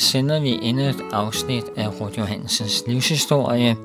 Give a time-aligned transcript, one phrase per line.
[0.00, 3.76] sender vi endnu et afsnit af Rud Johansens livshistorie.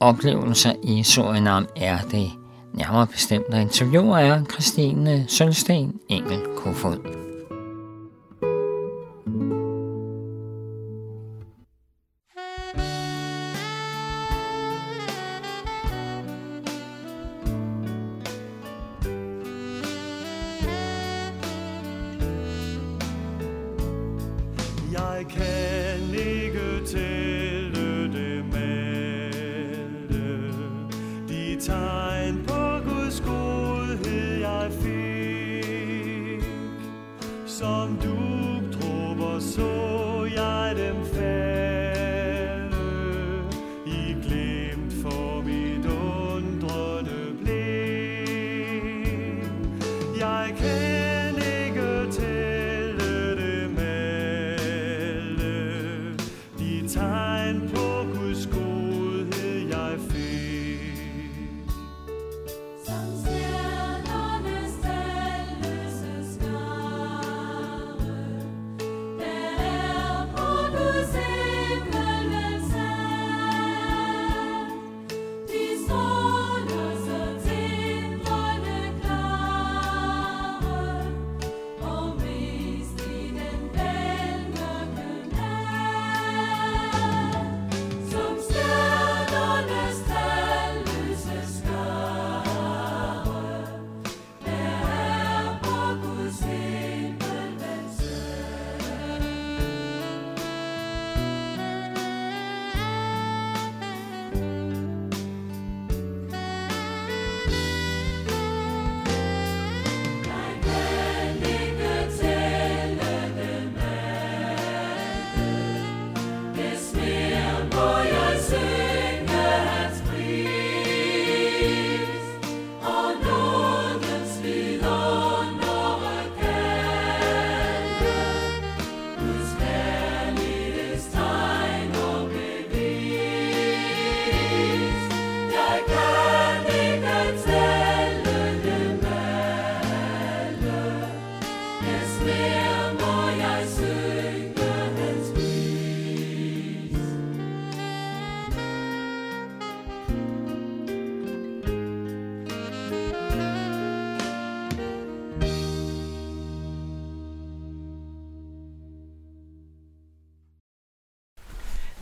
[0.00, 2.30] Oplevelser i Surinam er det
[2.74, 7.17] nærmere bestemt, der interviewer er Christine Sølsten Engel Kofod.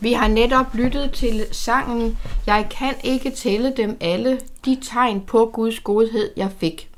[0.07, 5.49] Vi har netop lyttet til sangen Jeg kan ikke tælle dem alle, de tegn på
[5.53, 6.89] Guds godhed, jeg fik.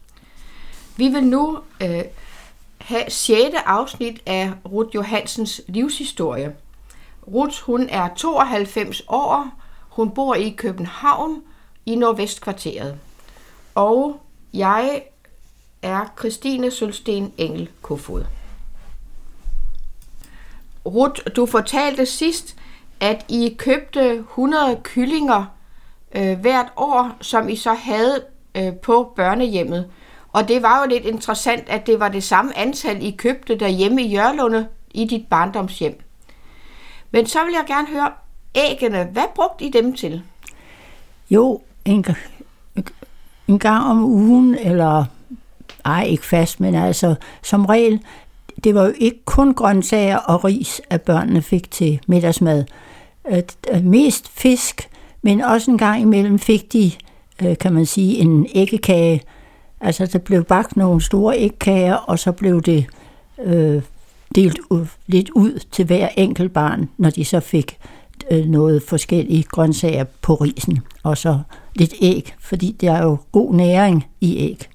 [0.98, 2.04] Vi vil nu øh,
[2.78, 3.56] have 6.
[3.66, 6.56] afsnit af Ruth Johansens livshistorie.
[7.28, 9.50] Ruth hun er 92 år,
[9.90, 11.42] hun bor i København
[11.86, 13.00] i Nordvestkvarteret.
[13.76, 14.22] Og
[14.54, 15.04] jeg
[15.82, 18.24] er Christine Sølsten Engel Kofod.
[20.86, 22.56] Ruth, du fortalte sidst,
[23.00, 25.46] at I købte 100 kyllinger
[26.16, 28.22] øh, hvert år, som I så havde
[28.56, 29.88] øh, på børnehjemmet.
[30.34, 34.02] Og det var jo lidt interessant, at det var det samme antal, I købte derhjemme
[34.02, 36.00] i Jørlunde i dit barndomshjem.
[37.12, 38.12] Men så vil jeg gerne høre
[38.56, 39.04] æggene.
[39.04, 40.22] Hvad brugte I dem til?
[41.30, 42.06] Jo, en,
[43.48, 45.06] en gang om ugen, eller
[45.86, 48.04] ej, ikke fast, men altså som regel,
[48.64, 52.64] det var jo ikke kun grøntsager og ris, at børnene fik til middagsmad
[53.32, 54.90] øh, mest fisk,
[55.22, 56.92] men også en gang imellem fik de,
[57.44, 59.22] øh, kan man sige, en æggekage.
[59.82, 62.86] Altså, der blev bagt nogle store æggekager, og så blev det
[63.44, 63.82] øh,
[64.36, 67.78] delt ud, lidt ud til hver enkelt barn, når de så fik
[68.32, 71.40] øh, noget forskellige grøntsager på risen, og så
[71.76, 74.70] lidt æg, fordi der er jo god næring i æg.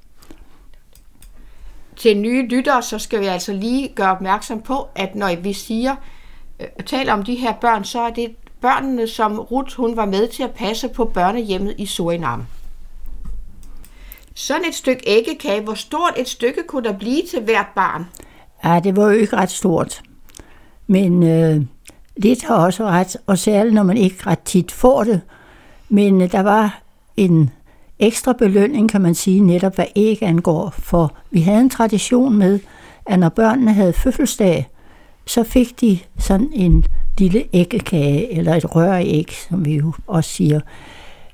[1.96, 5.96] Til nye lyttere, så skal vi altså lige gøre opmærksom på, at når vi siger,
[6.61, 10.29] øh, taler om de her børn, så er det børnene, som Ruth hun var med
[10.29, 12.47] til at passe på børnehjemmet i Surinam.
[14.35, 18.06] Sådan et stykke æggekage, hvor stort et stykke kunne der blive til hvert barn?
[18.65, 20.03] Ja, det var jo ikke ret stort.
[20.87, 21.62] Men øh,
[22.17, 25.21] lidt har også ret, og særligt når man ikke ret tit får det.
[25.89, 26.83] Men øh, der var
[27.17, 27.51] en
[27.99, 30.75] ekstra belønning, kan man sige, netop hvad æg angår.
[30.79, 32.61] For vi havde en tradition med,
[33.06, 34.69] at når børnene havde fødselsdag,
[35.26, 36.85] så fik de sådan en
[37.19, 40.61] lille æggekage, eller et røræg, som vi jo også siger.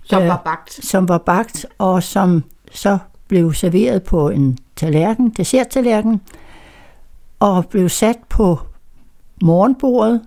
[0.05, 0.73] Som var øh, bagt.
[0.73, 2.99] Som var bagt, og som så
[3.29, 6.21] blev serveret på en tallerken, desserttallerken,
[7.41, 8.59] og blev sat på
[9.43, 10.21] morgenbordet,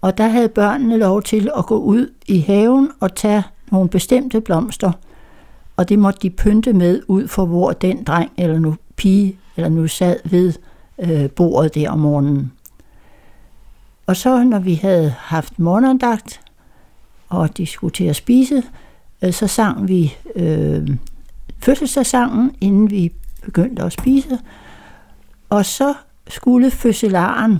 [0.00, 3.42] og der havde børnene lov til at gå ud i haven og tage
[3.72, 4.92] nogle bestemte blomster,
[5.76, 9.68] og det måtte de pynte med ud for hvor den dreng eller nu pige eller
[9.68, 10.52] nu sad ved
[10.98, 12.52] øh, bordet der om morgenen.
[14.06, 16.40] Og så når vi havde haft morgenandagt,
[17.28, 18.62] og de skulle til at spise,
[19.22, 20.88] øh, så sang vi øh,
[21.58, 23.12] fødselsdagssangen, inden vi
[23.42, 24.38] begyndte at spise.
[25.50, 25.94] Og så
[26.28, 27.58] skulle fødselaren,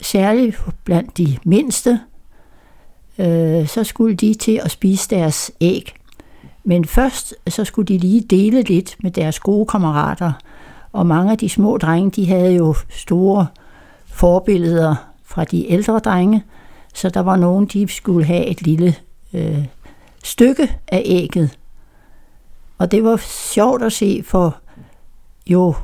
[0.00, 2.00] særligt blandt de mindste,
[3.18, 5.94] øh, så skulle de til at spise deres æg.
[6.64, 10.32] Men først så skulle de lige dele lidt med deres gode kammerater.
[10.92, 13.46] Og mange af de små drenge, de havde jo store
[14.06, 16.44] forbilleder fra de ældre drenge,
[16.94, 18.94] så der var nogen, de skulle have et lille
[19.34, 19.64] øh,
[20.24, 21.58] stykke af ægget.
[22.78, 24.56] Og det var sjovt at se, for
[25.46, 25.74] jo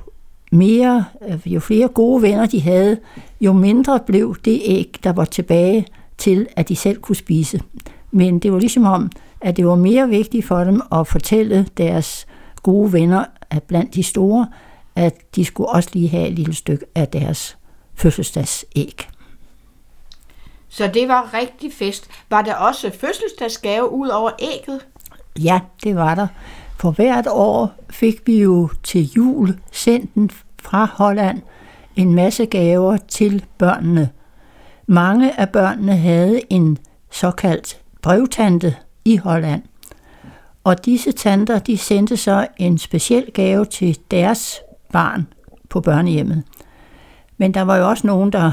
[0.52, 2.98] mere, øh, jo flere gode venner de havde,
[3.40, 5.86] jo mindre blev det æg, der var tilbage
[6.18, 7.60] til, at de selv kunne spise.
[8.10, 9.10] Men det var ligesom om,
[9.40, 12.26] at det var mere vigtigt for dem at fortælle deres
[12.62, 14.46] gode venner at blandt de store,
[14.96, 17.58] at de skulle også lige have et lille stykke af deres
[17.94, 19.08] fødselsdagsæg.
[20.72, 22.08] Så det var rigtig fest.
[22.30, 24.86] Var der også fødselsdagsgave ud over ægget?
[25.38, 26.26] Ja, det var der.
[26.78, 30.32] For hvert år fik vi jo til jul sendt
[30.62, 31.42] fra Holland
[31.96, 34.10] en masse gaver til børnene.
[34.86, 36.78] Mange af børnene havde en
[37.10, 39.62] såkaldt brevtante i Holland.
[40.64, 44.60] Og disse tanter, de sendte så en speciel gave til deres
[44.92, 45.26] barn
[45.68, 46.42] på børnehjemmet.
[47.36, 48.52] Men der var jo også nogen, der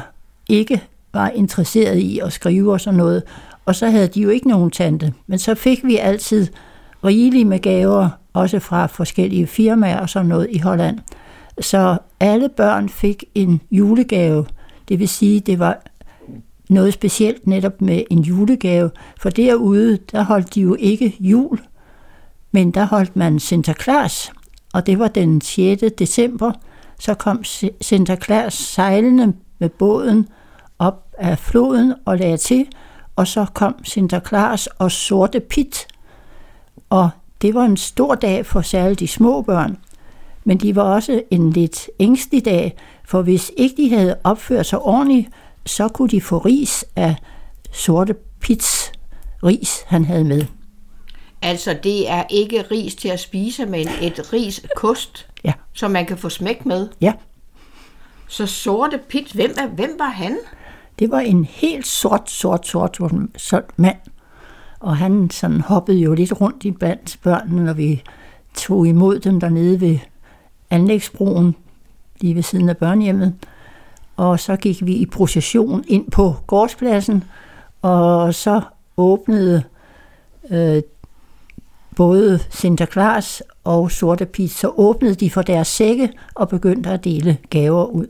[0.49, 0.81] ikke
[1.13, 3.23] var interesseret i at skrive og sådan noget,
[3.65, 5.13] og så havde de jo ikke nogen tante.
[5.27, 6.47] Men så fik vi altid
[7.03, 10.99] rigeligt med gaver, også fra forskellige firmaer og sådan noget i Holland.
[11.61, 14.45] Så alle børn fik en julegave.
[14.89, 15.81] Det vil sige, det var
[16.69, 18.91] noget specielt netop med en julegave,
[19.21, 21.59] for derude, der holdt de jo ikke jul,
[22.51, 24.31] men der holdt man Sinterklaas,
[24.73, 25.83] og det var den 6.
[25.99, 26.51] december,
[26.99, 27.43] så kom
[27.81, 30.27] Sinterklaas sejlende med båden
[30.79, 32.67] op af floden og lagde til,
[33.15, 35.87] og så kom Sinterklaas og Sorte Pit.
[36.89, 37.09] Og
[37.41, 39.77] det var en stor dag for særligt de små børn,
[40.43, 44.79] men de var også en lidt ængstelig dag, for hvis ikke de havde opført sig
[44.79, 45.29] ordentligt,
[45.65, 47.15] så kunne de få ris af
[47.71, 48.91] Sorte Pits
[49.43, 50.45] ris, han havde med.
[51.41, 55.53] Altså, det er ikke ris til at spise, men et ris kost, ja.
[55.73, 56.89] som man kan få smæk med.
[57.01, 57.13] Ja.
[58.27, 60.37] Så Sorte Pit, hvem, er, hvem var han?
[60.99, 62.99] Det var en helt sort, sort, sort,
[63.37, 63.97] sort mand.
[64.79, 68.03] Og han sådan hoppede jo lidt rundt i blandt børnene, når vi
[68.55, 69.97] tog imod dem dernede ved
[70.69, 71.55] anlægsbroen,
[72.21, 73.35] lige ved siden af børnehjemmet.
[74.17, 77.23] Og så gik vi i procession ind på gårdspladsen,
[77.81, 78.61] og så
[78.97, 79.63] åbnede
[80.51, 80.81] øh,
[81.95, 87.37] både Sinterklaas og Sorte Pizza så åbnede de for deres sække og begyndte at dele
[87.49, 88.07] gaver ud.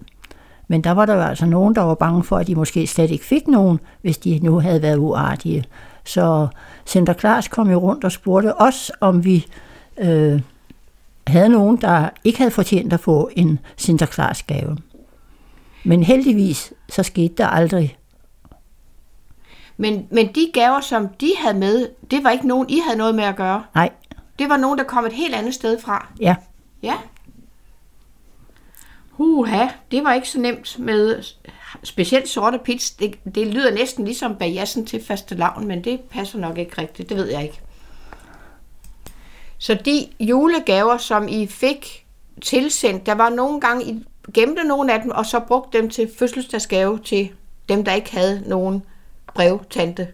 [0.71, 3.25] Men der var der altså nogen, der var bange for, at de måske slet ikke
[3.25, 5.63] fik nogen, hvis de nu havde været uartige.
[6.03, 6.47] Så
[6.85, 9.45] Center Klaas kom jo rundt og spurgte os, om vi
[9.97, 10.41] øh,
[11.27, 14.77] havde nogen, der ikke havde fortjent at få en Center Klaas gave.
[15.83, 17.97] Men heldigvis, så skete der aldrig.
[19.77, 23.15] Men, men de gaver, som de havde med, det var ikke nogen, I havde noget
[23.15, 23.63] med at gøre?
[23.75, 23.89] Nej.
[24.39, 26.07] Det var nogen, der kom et helt andet sted fra?
[26.21, 26.35] Ja.
[26.83, 26.93] Ja.
[29.19, 31.23] Huha, det var ikke så nemt med
[31.83, 32.91] specielt sorte pits.
[32.91, 37.09] Det, det lyder næsten ligesom bajassen til faste lavn, men det passer nok ikke rigtigt.
[37.09, 37.61] Det ved jeg ikke.
[39.57, 42.05] Så de julegaver, som I fik
[42.41, 46.09] tilsendt, der var nogle gange, I gemte nogle af dem, og så brugte dem til
[46.19, 47.29] fødselsdagsgave til
[47.69, 48.83] dem, der ikke havde nogen
[49.35, 50.07] brevtante.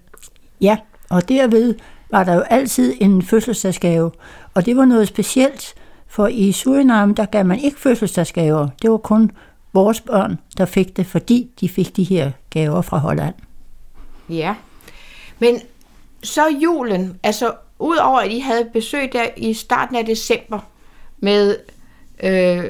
[0.62, 0.78] Ja,
[1.10, 1.76] og derved
[2.12, 4.12] var der jo altid en fødselsdagsgave,
[4.54, 5.76] og det var noget specielt,
[6.16, 8.68] for i Suriname, der gav man ikke fødselsdagsgaver.
[8.82, 9.32] Det var kun
[9.74, 13.36] vores børn, der fik det, fordi de fik de her gaver fra Holland.
[14.30, 14.56] Ja,
[15.40, 15.60] men
[16.24, 20.60] så julen, altså udover at I havde besøg der i starten af december
[21.18, 21.58] med
[22.24, 22.64] øh,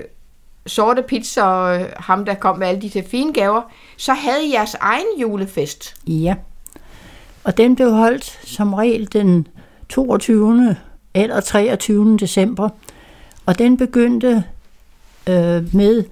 [0.66, 3.62] sorte pizza og øh, ham, der kom med alle de fine gaver,
[3.98, 5.96] så havde I jeres egen julefest.
[6.08, 6.36] Ja,
[7.44, 9.48] og den blev holdt som regel den
[9.90, 10.76] 22.
[11.14, 12.18] eller 23.
[12.18, 12.70] december.
[13.46, 14.44] Og den begyndte
[15.28, 16.04] øh, med,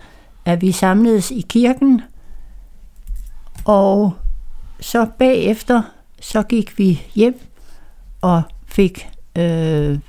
[0.46, 2.02] at vi samledes i kirken,
[3.66, 4.14] og
[4.80, 5.82] så bagefter,
[6.22, 7.40] så gik vi hjem
[8.22, 10.00] og fik øh,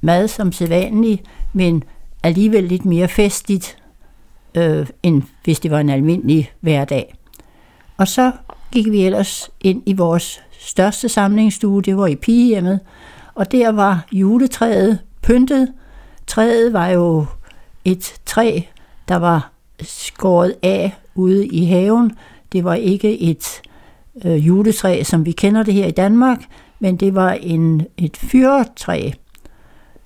[0.00, 1.84] mad som sædvanligt, men
[2.22, 3.78] alligevel lidt mere festligt,
[4.54, 7.14] øh, end hvis det var en almindelig hverdag.
[7.96, 8.32] Og så
[8.72, 12.80] gik vi ellers ind i vores største samlingsstue, det var i pigehjemmet,
[13.34, 15.72] og der var juletræet pyntet.
[16.34, 17.26] Træet var jo
[17.84, 18.60] et træ,
[19.08, 19.50] der var
[19.82, 22.12] skåret af ude i haven.
[22.52, 23.62] Det var ikke et
[24.24, 26.38] øh, juletræ, som vi kender det her i Danmark,
[26.78, 29.10] men det var en, et fyrtræ,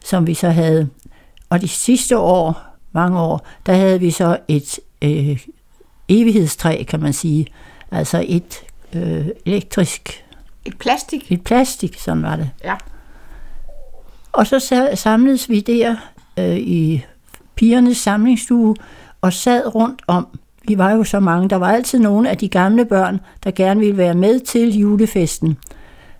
[0.05, 0.89] som vi så havde.
[1.51, 5.47] Og de sidste år, mange år, der havde vi så et øh,
[6.09, 7.47] evighedstræ, kan man sige.
[7.91, 10.25] Altså et øh, elektrisk...
[10.65, 11.33] Et plastik?
[11.33, 12.51] Et plastik, sådan var det.
[12.65, 12.75] Ja.
[14.33, 15.97] Og så samledes vi der
[16.39, 17.05] øh, i
[17.55, 18.77] pigernes samlingsstue
[19.21, 20.27] og sad rundt om.
[20.69, 21.49] Vi var jo så mange.
[21.49, 25.59] Der var altid nogle af de gamle børn, der gerne ville være med til julefesten.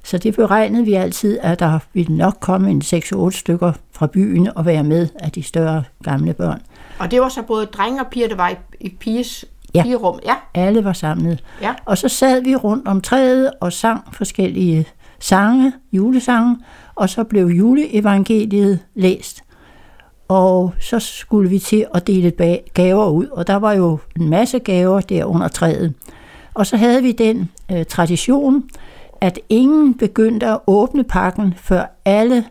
[0.05, 4.49] Så det beregnede vi altid, at der ville nok komme en 6-8 stykker fra byen
[4.57, 6.63] og være med af de større gamle børn.
[6.99, 9.45] Og det var så både drenge og piger, der var i, i piges
[9.75, 9.83] ja.
[9.83, 10.19] pigerum?
[10.27, 11.45] Ja, alle var samlet.
[11.63, 11.75] Ja.
[11.85, 14.87] Og så sad vi rundt om træet og sang forskellige
[15.19, 16.57] sange, julesange,
[16.95, 19.43] og så blev juleevangeliet læst.
[20.29, 24.59] Og så skulle vi til at dele gaver ud, og der var jo en masse
[24.59, 25.95] gaver der under træet.
[26.55, 28.71] Og så havde vi den øh, tradition,
[29.21, 32.45] at ingen begyndte at åbne pakken, før alle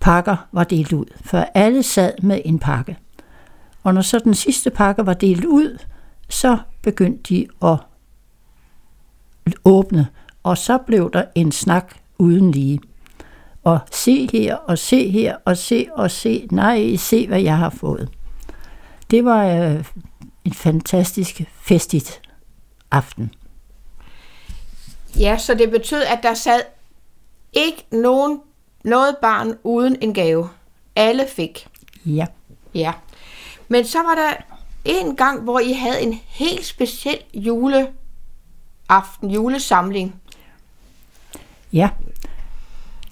[0.00, 1.04] pakker var delt ud.
[1.24, 2.96] Før alle sad med en pakke.
[3.82, 5.78] Og når så den sidste pakke var delt ud,
[6.28, 7.76] så begyndte de at
[9.64, 10.06] åbne.
[10.42, 12.80] Og så blev der en snak uden lige.
[13.64, 16.48] Og se her, og se her, og se, og se.
[16.50, 18.08] Nej, se hvad jeg har fået.
[19.10, 19.84] Det var øh,
[20.44, 22.20] en fantastisk festigt
[22.90, 23.34] aften.
[25.18, 26.60] Ja, så det betød, at der sad
[27.52, 28.40] ikke nogen,
[28.84, 30.48] noget barn uden en gave.
[30.96, 31.68] Alle fik.
[32.06, 32.26] Ja.
[32.74, 32.92] Ja.
[33.68, 34.32] Men så var der
[34.84, 40.14] en gang, hvor I havde en helt speciel juleaften, julesamling.
[41.72, 41.90] Ja.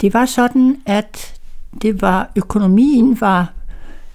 [0.01, 1.41] Det var sådan, at
[1.81, 3.53] det var økonomien var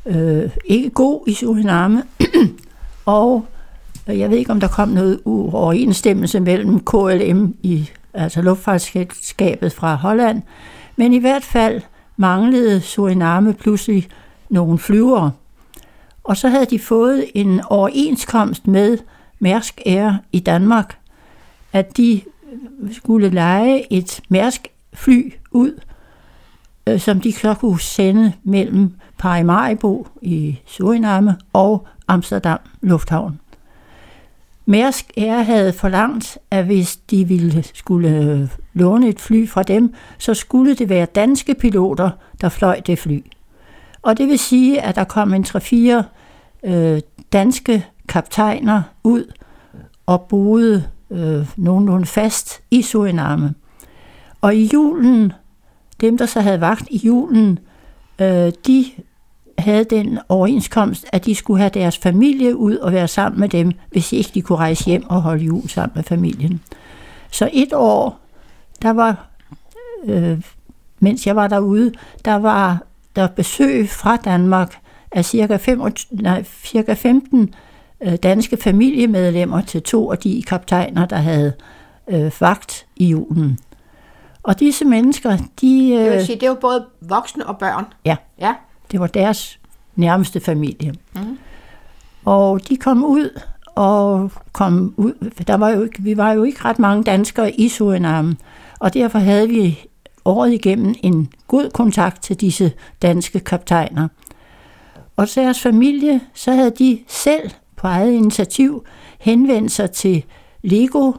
[0.06, 2.02] øh, ikke god i Suriname,
[3.06, 3.46] og
[4.08, 9.94] øh, jeg ved ikke, om der kom noget uoverensstemmelse mellem KLM, i, altså luftfartsselskabet fra
[9.94, 10.42] Holland,
[10.96, 11.80] men i hvert fald
[12.16, 14.08] manglede Suriname pludselig
[14.48, 15.30] nogle flyvere.
[16.24, 18.98] Og så havde de fået en overenskomst med
[19.38, 20.98] Mærsk Air i Danmark,
[21.72, 22.20] at de
[22.92, 25.80] skulle lege et Mærsk fly ud,
[26.86, 33.40] øh, som de så kunne sende mellem Paramaribo i Suriname og Amsterdam Lufthavn.
[34.66, 39.94] Mærsk Air havde forlangt, at hvis de ville skulle øh, låne et fly fra dem,
[40.18, 42.10] så skulle det være danske piloter,
[42.40, 43.22] der fløj det fly.
[44.02, 46.02] Og det vil sige, at der kom en 3-4
[46.64, 47.00] øh,
[47.32, 49.32] danske kaptajner ud
[50.06, 53.54] og boede øh, nogenlunde fast i Suriname.
[54.40, 55.32] Og i julen,
[56.00, 57.58] dem der så havde vagt i julen,
[58.20, 58.84] øh, de
[59.58, 63.72] havde den overenskomst, at de skulle have deres familie ud og være sammen med dem,
[63.90, 66.60] hvis ikke de kunne rejse hjem og holde jul sammen med familien.
[67.30, 68.20] Så et år,
[68.82, 69.28] der var,
[70.04, 70.40] øh,
[71.00, 71.92] mens jeg var derude,
[72.24, 72.82] der var
[73.16, 74.76] der besøg fra Danmark
[75.12, 77.54] af cirka, 5, nej, cirka 15
[78.00, 81.52] øh, danske familiemedlemmer til to af de kaptajner, der havde
[82.08, 83.58] øh, vagt i julen.
[84.46, 85.92] Og disse mennesker, de...
[85.92, 87.84] Øh, det vil sige, det var både voksne og børn?
[88.04, 88.16] Ja.
[88.40, 88.54] ja.
[88.92, 89.58] Det var deres
[89.96, 90.94] nærmeste familie.
[91.14, 91.38] Mm.
[92.24, 93.40] Og de kom ud,
[93.74, 98.36] og kom ud, der var jo, vi var jo ikke ret mange danskere i Suriname,
[98.78, 99.78] og derfor havde vi
[100.24, 102.72] året igennem en god kontakt til disse
[103.02, 104.08] danske kaptajner.
[105.16, 108.84] Og deres familie, så havde de selv på eget initiativ
[109.18, 110.24] henvendt sig til
[110.62, 111.12] Lego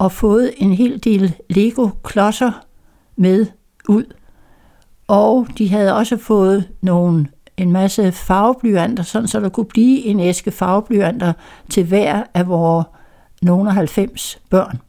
[0.00, 2.52] og fået en hel del Lego-klodser
[3.16, 3.46] med
[3.88, 4.04] ud.
[5.08, 10.20] Og de havde også fået nogle en masse farveblyanter, sådan så der kunne blive en
[10.20, 11.32] æske farveblyanter
[11.70, 12.86] til hver af vores
[13.42, 14.80] nogle 90 børn.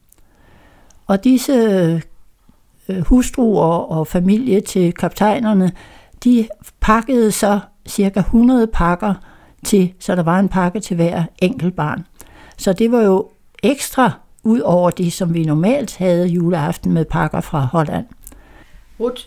[1.08, 1.53] Og disse
[2.89, 5.72] øh, hustruer og familie til kaptajnerne,
[6.24, 6.48] de
[6.80, 9.13] pakkede så cirka 100 pakker
[9.65, 12.06] til, så der var en pakke til hver enkelt barn.
[12.58, 13.30] Så det var jo
[13.63, 14.12] ekstra
[14.44, 18.06] ud over det, som vi normalt havde juleaften med pakker fra Holland.
[19.00, 19.22] Ruth,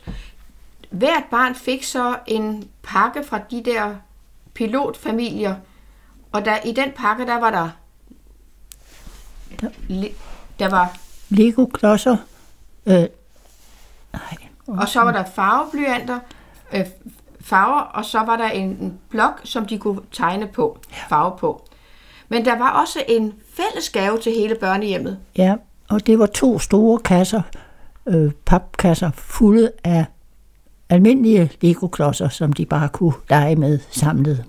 [0.90, 3.94] hvert barn fik så en pakke fra de der
[4.54, 5.54] pilotfamilier,
[6.32, 7.70] og der, i den pakke, der var der,
[9.60, 9.68] der,
[10.58, 10.96] der var
[11.28, 12.16] Lego-klodser.
[12.86, 12.94] Øh,
[14.12, 14.36] nej.
[14.66, 16.18] Og så var der farveblyanter,
[16.72, 16.86] øh,
[17.40, 20.78] farver, og så var der en, en blok, som de kunne tegne på,
[21.08, 21.68] farve på.
[22.34, 25.18] Men der var også en fælles gave til hele børnehjemmet.
[25.38, 25.54] Ja,
[25.88, 27.42] og det var to store kasser,
[28.06, 30.04] øh, papkasser, fulde af
[30.88, 34.44] almindelige Lego-klodser, som de bare kunne lege med samlet.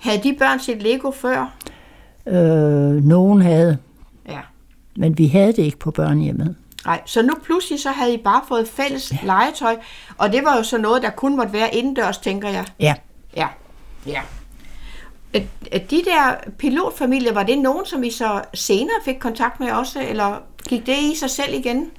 [0.00, 1.54] Havde de børn set Lego før?
[2.26, 3.78] Øh, nogen havde,
[4.28, 4.40] Ja.
[4.96, 6.56] men vi havde det ikke på børnehjemmet.
[6.86, 9.18] Nej, så nu pludselig så havde I bare fået fælles ja.
[9.26, 9.76] legetøj,
[10.18, 12.64] og det var jo så noget, der kun måtte være indendørs, tænker jeg.
[12.80, 12.94] Ja,
[13.36, 13.48] Ja,
[14.06, 14.20] ja.
[15.34, 19.98] At, de der pilotfamilier, var det nogen, som I så senere fik kontakt med også,
[20.08, 21.90] eller gik det i sig selv igen?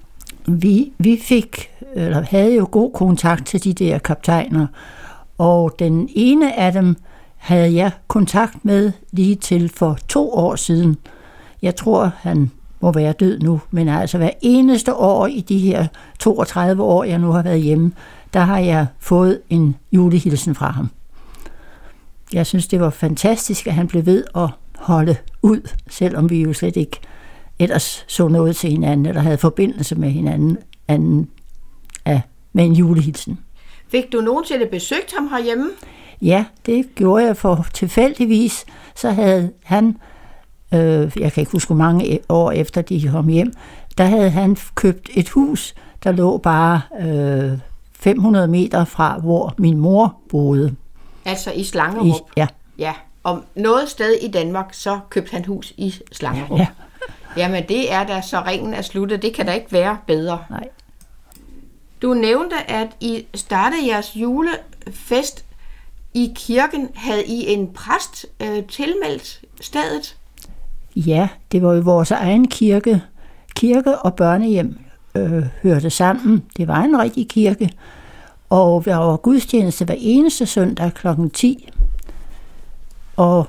[0.48, 4.68] vi, vi fik, eller havde jo god kontakt til de der kaptajner,
[5.38, 6.96] og den ene af dem
[7.38, 10.98] havde jeg kontakt med lige til for to år siden.
[11.62, 15.88] Jeg tror, han må være død nu, men altså hver eneste år i de her
[16.20, 17.92] 32 år, jeg nu har været hjemme,
[18.34, 20.90] der har jeg fået en julehilsen fra ham.
[22.34, 26.54] Jeg synes, det var fantastisk, at han blev ved at holde ud, selvom vi jo
[26.54, 27.00] slet ikke
[27.60, 31.30] ellers så noget til hinanden, eller havde forbindelse med hinanden anden
[32.06, 32.22] af,
[32.54, 33.40] med en julehilsen.
[33.92, 35.70] Fik du nogensinde besøgt ham herhjemme?
[36.22, 38.66] Ja, det gjorde jeg for tilfældigvis.
[38.96, 39.98] Så havde han,
[40.74, 43.54] øh, jeg kan ikke huske hvor mange år efter de kom hjem,
[43.98, 47.60] der havde han købt et hus, der lå bare øh,
[47.94, 50.76] 500 meter fra, hvor min mor boede.
[51.26, 52.22] Altså i I, Slangerup?
[52.38, 56.60] ja, Ja, og noget sted i Danmark, så købte han hus i Slangerup.
[56.60, 56.68] ja,
[57.38, 59.22] Jamen det er da så ringen er sluttet.
[59.22, 60.40] Det kan da ikke være bedre.
[60.50, 60.68] nej.
[62.02, 65.46] Du nævnte, at I startede jeres julefest
[66.14, 66.90] i kirken.
[66.96, 70.18] Havde I en præst øh, tilmeldt stedet?
[70.96, 73.02] Ja, det var jo vores egen kirke.
[73.56, 74.80] Kirke og børnehjem
[75.16, 76.46] øh, hørte sammen.
[76.58, 77.72] Det var en rigtig kirke.
[78.50, 81.08] Og der var gudstjeneste hver eneste søndag kl.
[81.34, 81.70] 10.
[83.16, 83.48] Og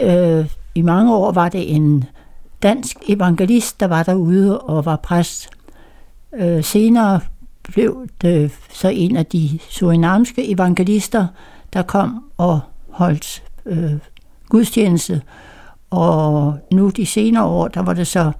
[0.00, 2.04] øh, i mange år var det en
[2.62, 5.48] dansk evangelist, der var derude og var præst.
[6.34, 7.20] Øh, senere
[7.62, 11.26] blev det så en af de surinamske evangelister,
[11.72, 13.92] der kom og holdt øh,
[14.48, 15.22] gudstjeneste.
[15.90, 18.32] Og nu de senere år, der var det så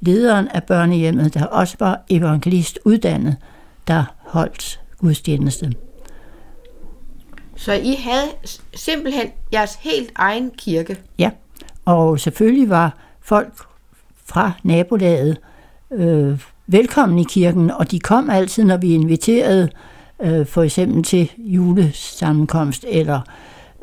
[0.00, 3.36] lederen af børnehjemmet, der også var evangelist uddannet,
[3.88, 5.72] der holdt gudstjeneste.
[7.56, 8.28] Så I havde
[8.74, 10.96] simpelthen jeres helt egen kirke.
[11.18, 11.30] Ja,
[11.84, 13.52] og selvfølgelig var folk
[14.26, 15.38] fra nabolaget
[15.92, 19.68] øh, velkommen i kirken, og de kom altid, når vi inviterede
[20.22, 23.20] øh, for eksempel til julesammenkomst eller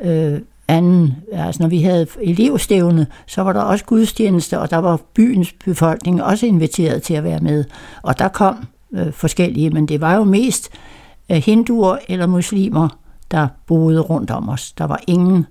[0.00, 5.00] øh, anden, altså når vi havde elevstævne, så var der også gudstjeneste, og der var
[5.14, 7.64] byens befolkning også inviteret til at være med.
[8.02, 8.56] Og der kom
[8.92, 10.97] øh, forskellige, men det var jo mest øh,
[11.36, 12.88] hinduer eller muslimer,
[13.30, 14.72] der boede rundt om os.
[14.72, 15.46] Der var ingen.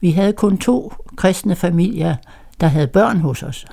[0.00, 2.16] Vi havde kun to kristne familier,
[2.60, 3.66] der havde børn hos os.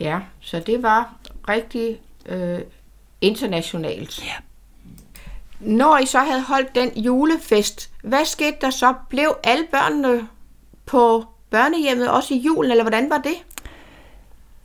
[0.00, 1.14] Ja, så det var
[1.48, 2.60] rigtig øh,
[3.20, 4.24] internationalt.
[4.24, 4.32] Ja.
[5.60, 8.94] Når I så havde holdt den julefest, hvad skete der så?
[9.08, 10.28] Blev alle børnene
[10.86, 13.34] på børnehjemmet også i julen, eller hvordan var det?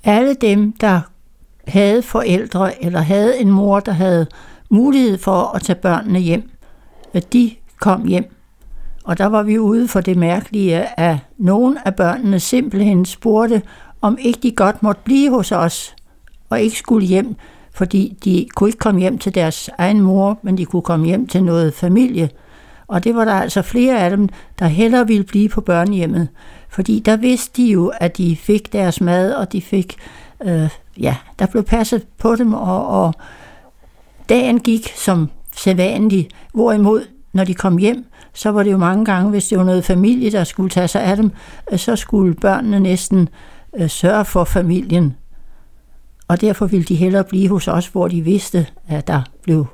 [0.04, 1.02] Alle dem, der
[1.68, 4.28] havde forældre eller havde en mor, der havde
[4.72, 6.50] mulighed for at tage børnene hjem,
[7.14, 8.36] at de kom hjem.
[9.04, 13.62] Og der var vi ude for det mærkelige, at nogle af børnene simpelthen spurgte,
[14.02, 15.96] om ikke de godt måtte blive hos os,
[16.50, 17.36] og ikke skulle hjem,
[17.74, 21.28] fordi de kunne ikke komme hjem til deres egen mor, men de kunne komme hjem
[21.28, 22.30] til noget familie.
[22.88, 24.30] Og det var der altså flere af dem,
[24.60, 26.28] der hellere ville blive på børnehjemmet.
[26.70, 29.98] Fordi der vidste de jo, at de fik deres mad, og de fik,
[30.44, 33.14] øh, ja, der blev passet på dem, og, og
[34.30, 36.34] dagen gik som sædvanligt.
[36.54, 37.02] Hvorimod,
[37.34, 40.32] når de kom hjem, så var det jo mange gange, hvis det var noget familie,
[40.32, 41.32] der skulle tage sig af dem,
[41.72, 43.30] øh, så skulle børnene næsten
[43.78, 45.16] øh, sørge for familien.
[46.28, 49.66] Og derfor ville de hellere blive hos os, hvor de vidste, at der blev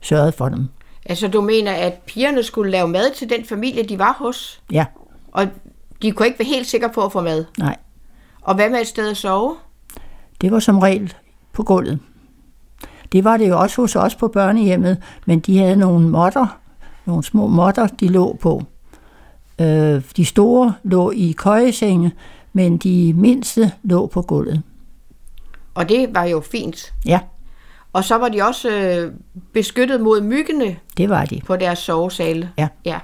[0.00, 0.68] sørget for dem.
[1.06, 4.84] Altså du mener, at pigerne skulle lave mad til den familie, de var hos, Ja,
[5.32, 5.46] og
[6.02, 7.44] de kunne ikke være helt sikre på at få mad.
[7.58, 7.76] nej.
[8.42, 9.56] Og hvad med et sted at sove?
[10.40, 11.14] Det var som regel
[11.52, 11.98] på gulvet.
[13.14, 16.58] Det var det jo også hos os på børnehjemmet, men de havde nogle motter,
[17.06, 18.62] nogle små motter, de lå på.
[19.60, 22.12] Øh, de store lå i køjesenge,
[22.52, 24.62] men de mindste lå på gulvet.
[25.74, 26.92] Og det var jo fint.
[27.06, 27.20] Ja,
[27.92, 29.12] Og så var de også øh,
[29.52, 31.40] beskyttet mod myggene det var de.
[31.46, 32.50] på deres sovesale.
[32.58, 32.68] Ja.
[32.84, 32.98] Ja,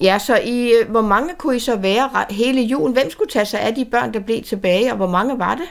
[0.00, 2.92] ja så I, øh, hvor mange kunne I så være re- hele julen?
[2.92, 5.64] Hvem skulle tage sig af de børn, der blev tilbage, og hvor mange var det?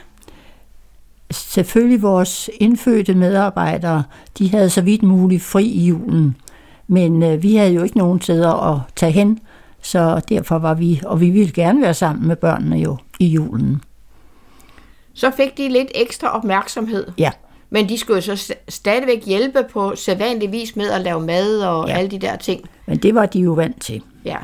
[1.35, 4.03] Selvfølgelig vores indfødte medarbejdere,
[4.39, 6.35] de havde så vidt muligt fri i julen.
[6.87, 9.39] Men øh, vi havde jo ikke nogen steder at tage hen,
[9.81, 13.81] Så derfor var vi, og vi ville gerne være sammen med børnene jo i julen.
[15.13, 17.07] Så fik de lidt ekstra opmærksomhed.
[17.17, 17.31] Ja,
[17.69, 21.59] Men de skulle jo så st- stadigvæk hjælpe på sædvanlig vis med at lave mad
[21.59, 21.93] og Ja.
[21.97, 22.61] alle de der ting.
[22.85, 24.01] men det var de jo vant til.
[24.25, 24.37] Ja.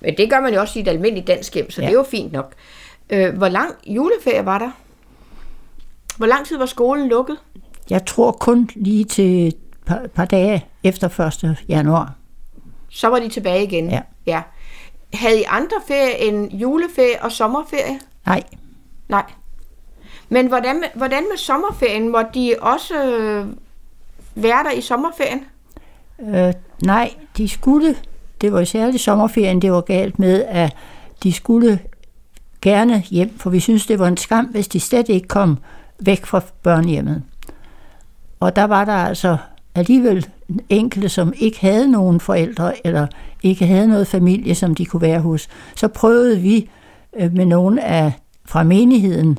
[0.00, 1.80] Men det gør man jo også i et almindeligt dansk hjem, så.
[1.80, 1.86] Ja.
[1.86, 2.52] det er jo fint nok.
[3.10, 4.70] Øh, hvor lang juleferie var der?
[6.20, 7.36] Hvor lang tid var skolen lukket?
[7.90, 9.56] Jeg tror kun lige til et
[9.86, 11.64] par, par dage efter 1.
[11.68, 12.14] januar.
[12.88, 13.90] Så var de tilbage igen.
[13.90, 14.00] Ja.
[14.26, 14.42] ja.
[15.14, 18.00] Havde I andre ferie end juleferie og sommerferie?
[18.26, 18.42] Nej,
[19.08, 19.24] Nej.
[20.28, 22.08] Men hvordan hvordan med sommerferien?
[22.08, 23.46] Måtte de også øh,
[24.34, 25.44] være der i sommerferien?
[26.20, 26.52] øh,
[26.84, 27.96] nej, de skulle,
[28.40, 30.76] det var særligt sommerferien, det var galt med, at
[31.22, 31.78] de skulle
[32.62, 35.58] gerne hjem, for vi synes, det var en skam, hvis de slet ikke kom
[36.00, 37.22] væk fra børnehjemmet.
[38.40, 39.36] Og der var der altså
[39.74, 40.26] alligevel
[40.68, 43.06] enkelte, som ikke havde nogen forældre, eller
[43.42, 45.48] ikke havde noget familie, som de kunne være hos.
[45.76, 46.70] Så prøvede vi
[47.16, 48.12] øh, med nogle af
[48.44, 49.38] fra menigheden,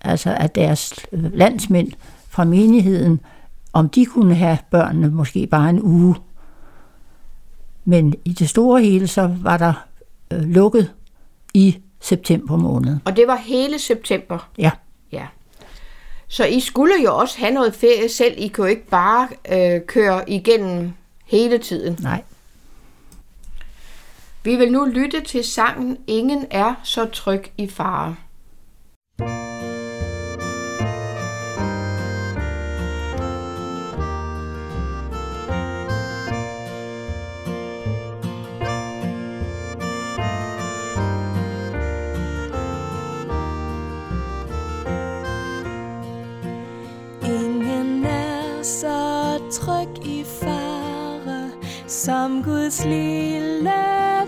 [0.00, 1.92] altså af deres øh, landsmænd
[2.28, 3.20] fra menigheden,
[3.72, 6.14] om de kunne have børnene måske bare en uge.
[7.84, 9.72] Men i det store hele, så var der
[10.30, 10.92] øh, lukket
[11.54, 12.96] i september måned.
[13.04, 14.48] Og det var hele september.
[14.58, 14.70] Ja,
[15.12, 15.26] Ja.
[16.32, 18.34] Så I skulle jo også have noget ferie selv.
[18.36, 20.92] I kunne jo ikke bare øh, køre igennem
[21.24, 21.98] hele tiden.
[22.02, 22.22] nej.
[24.44, 28.16] Vi vil nu lytte til sangen Ingen er så tryg i fare.
[29.18, 29.59] Ingen
[49.50, 51.50] tryg i fare
[51.86, 53.82] som Guds lille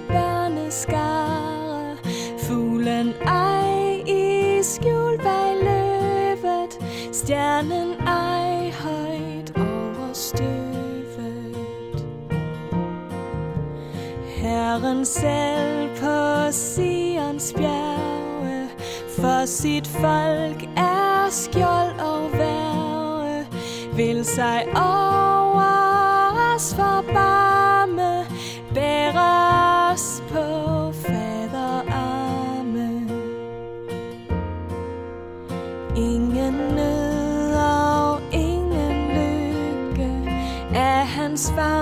[0.08, 1.96] børneskare.
[2.38, 6.78] Fuglen ej i skjul bag løvet,
[7.12, 11.56] stjernen ej højt over støvet.
[14.36, 18.68] Herren selv på Sions bjerge,
[19.20, 23.46] for sit folk er skjold og værre,
[23.96, 25.11] vil sig over
[41.48, 41.81] af hans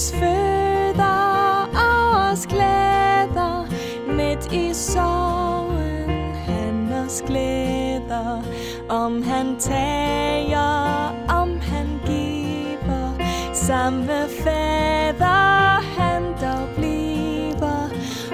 [0.00, 3.66] os fødder og os glæder
[4.06, 8.42] Midt i sorgen han os glæder.
[8.88, 13.12] Om han tager, om han giver
[13.52, 17.90] Samme fader han dog bliver.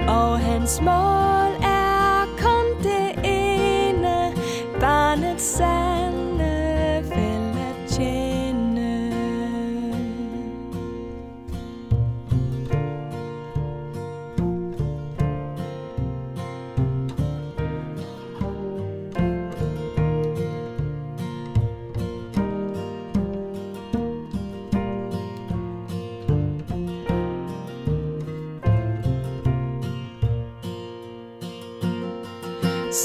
[0.07, 1.06] Og hans mor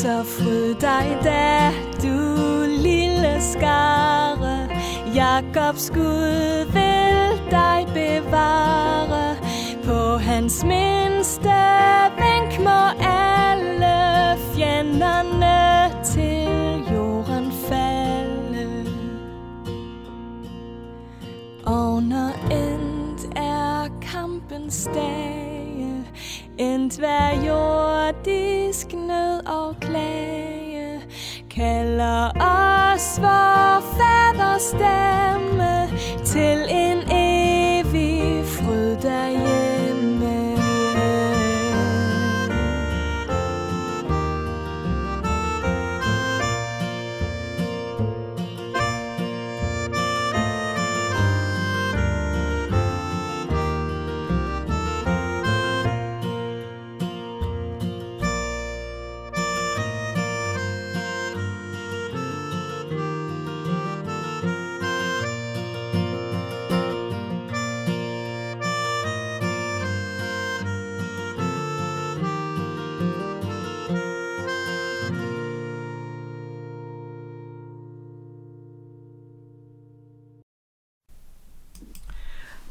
[0.02, 1.70] Så fryd dig da,
[2.02, 4.68] du lille skare.
[5.14, 9.36] Jakobs Gud vil dig bevare.
[9.84, 11.54] På hans mindste
[12.18, 15.41] vink må alle fjenderne
[33.24, 35.11] os vor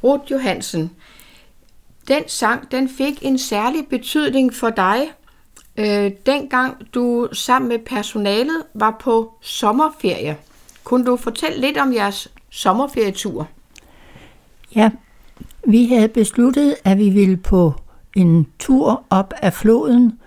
[0.04, 0.92] Ruth Johansen,
[2.08, 5.02] den sang, den fik en særlig betydning for dig,
[5.78, 10.38] øh, dengang du sammen med personalet var på sommerferie.
[10.84, 13.48] Kunne du fortælle lidt om jeres sommerferietur?
[14.76, 14.90] Ja,
[15.68, 17.74] vi havde besluttet, at vi ville på
[18.16, 20.20] en tur op af floden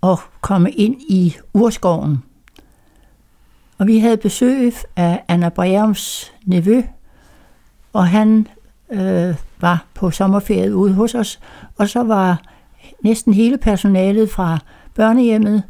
[0.00, 2.18] og komme ind i urskoven.
[3.78, 6.82] Og vi havde besøg af Anna Breums nevø,
[7.92, 8.48] og han
[8.90, 11.40] øh, var på sommerferie ude hos os,
[11.76, 12.42] og så var
[13.04, 14.58] næsten hele personalet fra
[14.94, 15.62] børnehjemmet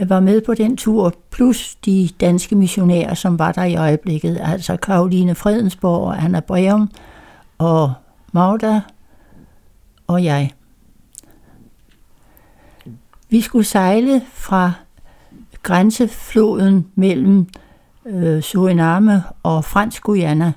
[0.00, 4.40] øh, var med på den tur, plus de danske missionærer, som var der i øjeblikket,
[4.42, 6.90] altså Karoline Fredensborg og Anna Breum
[7.58, 7.92] og
[8.32, 8.80] Magda
[10.06, 10.52] og jeg.
[13.28, 14.72] Vi skulle sejle fra
[15.62, 17.46] grænsefloden mellem
[18.06, 20.52] øh, Suriname og Fransk Guyana.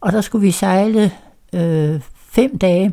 [0.00, 1.12] Og der skulle vi sejle
[1.52, 2.92] øh, fem dage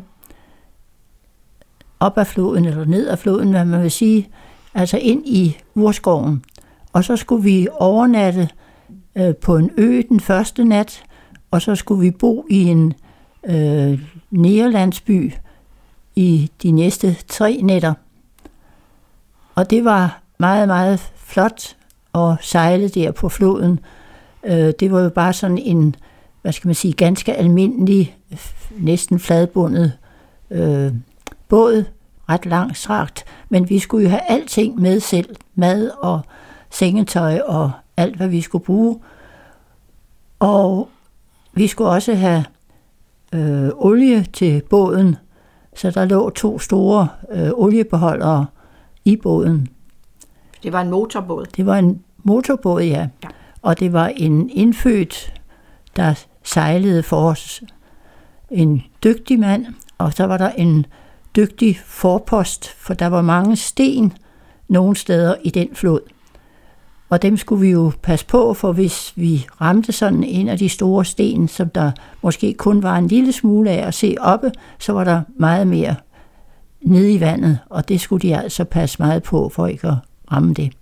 [2.00, 4.28] op ad floden, eller ned ad floden, hvad man vil sige,
[4.74, 6.44] altså ind i urskoven.
[6.92, 8.48] Og så skulle vi overnatte
[9.16, 11.04] øh, på en ø den første nat,
[11.50, 12.94] og så skulle vi bo i en
[13.46, 15.32] øh, nederlandsby
[16.16, 17.94] i de næste tre nætter.
[19.54, 21.76] Og det var meget, meget flot
[22.14, 23.80] at sejle der på floden.
[24.44, 25.96] Øh, det var jo bare sådan en,
[26.46, 28.16] hvad skal man sige, ganske almindelig,
[28.78, 29.92] næsten fladbundet
[30.50, 30.92] øh,
[31.48, 31.84] båd,
[32.28, 36.20] ret langt strakt, men vi skulle jo have alting med selv, mad og
[36.70, 38.98] sengetøj og alt, hvad vi skulle bruge.
[40.38, 40.88] Og
[41.52, 42.44] vi skulle også have
[43.32, 45.16] øh, olie til båden,
[45.76, 48.46] så der lå to store øh, oliebeholdere
[49.04, 49.68] i båden.
[50.62, 51.46] Det var en motorbåd.
[51.56, 53.08] Det var en motorbåd, ja.
[53.22, 53.28] ja.
[53.62, 55.34] Og det var en indfødt,
[55.96, 56.14] der
[56.46, 57.62] sejlede for os.
[58.50, 59.66] En dygtig mand,
[59.98, 60.86] og så var der en
[61.36, 64.12] dygtig forpost, for der var mange sten
[64.68, 66.00] nogle steder i den flod.
[67.08, 70.68] Og dem skulle vi jo passe på, for hvis vi ramte sådan en af de
[70.68, 74.92] store sten, som der måske kun var en lille smule af at se oppe, så
[74.92, 75.94] var der meget mere
[76.80, 79.94] nede i vandet, og det skulle de altså passe meget på, for ikke at
[80.32, 80.72] ramme det.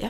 [0.00, 0.08] Ja.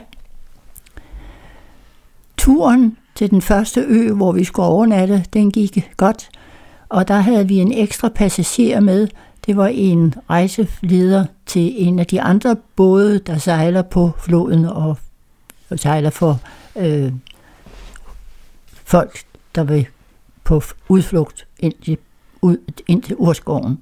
[2.37, 6.29] Turen til den første ø, hvor vi skulle overnatte, den gik godt,
[6.89, 9.07] og der havde vi en ekstra passager med.
[9.45, 14.97] Det var en rejseleder til en af de andre både, der sejler på floden og
[15.75, 16.39] sejler for
[16.75, 17.11] øh,
[18.85, 19.19] folk,
[19.55, 19.87] der vil
[20.43, 21.97] på udflugt ind til,
[22.41, 23.81] ud, ind til urskoven.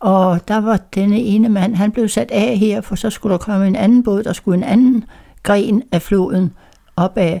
[0.00, 3.38] Og der var denne ene mand, han blev sat af her, for så skulle der
[3.38, 5.04] komme en anden båd, der skulle en anden
[5.42, 6.52] gren af floden
[6.96, 7.40] opad,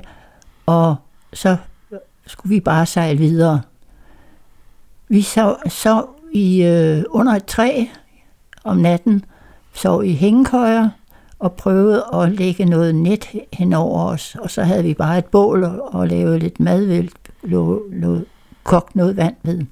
[0.66, 0.96] og
[1.32, 1.56] så
[2.26, 3.60] skulle vi bare sejle videre.
[5.08, 7.84] Vi så, så i, øh, under et træ
[8.64, 9.24] om natten,
[9.72, 10.88] så i hængekøjer,
[11.38, 15.24] og prøvede at lægge noget net hen over os, og så havde vi bare et
[15.24, 17.08] bål og, og lavet lidt mad ved,
[17.42, 18.20] lå, lå,
[18.62, 19.62] kogt noget vand ved.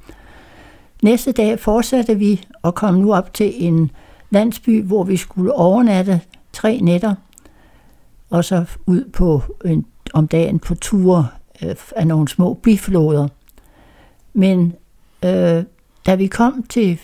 [1.03, 3.91] Næste dag fortsatte vi og kom nu op til en
[4.31, 6.21] landsby, hvor vi skulle overnatte
[6.53, 7.15] tre nætter,
[8.31, 11.29] og så ud på en, om dagen på ture
[11.63, 13.29] øh, af nogle små bifloder.
[14.33, 14.75] Men
[15.25, 15.65] øh,
[16.07, 16.99] da vi kom til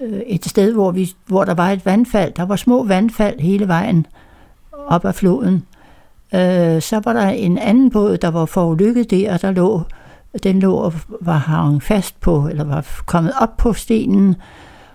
[0.00, 3.68] øh, et sted, hvor, vi, hvor der var et vandfald, der var små vandfald hele
[3.68, 4.06] vejen
[4.86, 5.66] op ad floden,
[6.34, 9.82] øh, så var der en anden båd, der var forulykket der, og der lå
[10.42, 14.36] den lå og var hang fast på, eller var kommet op på stenen,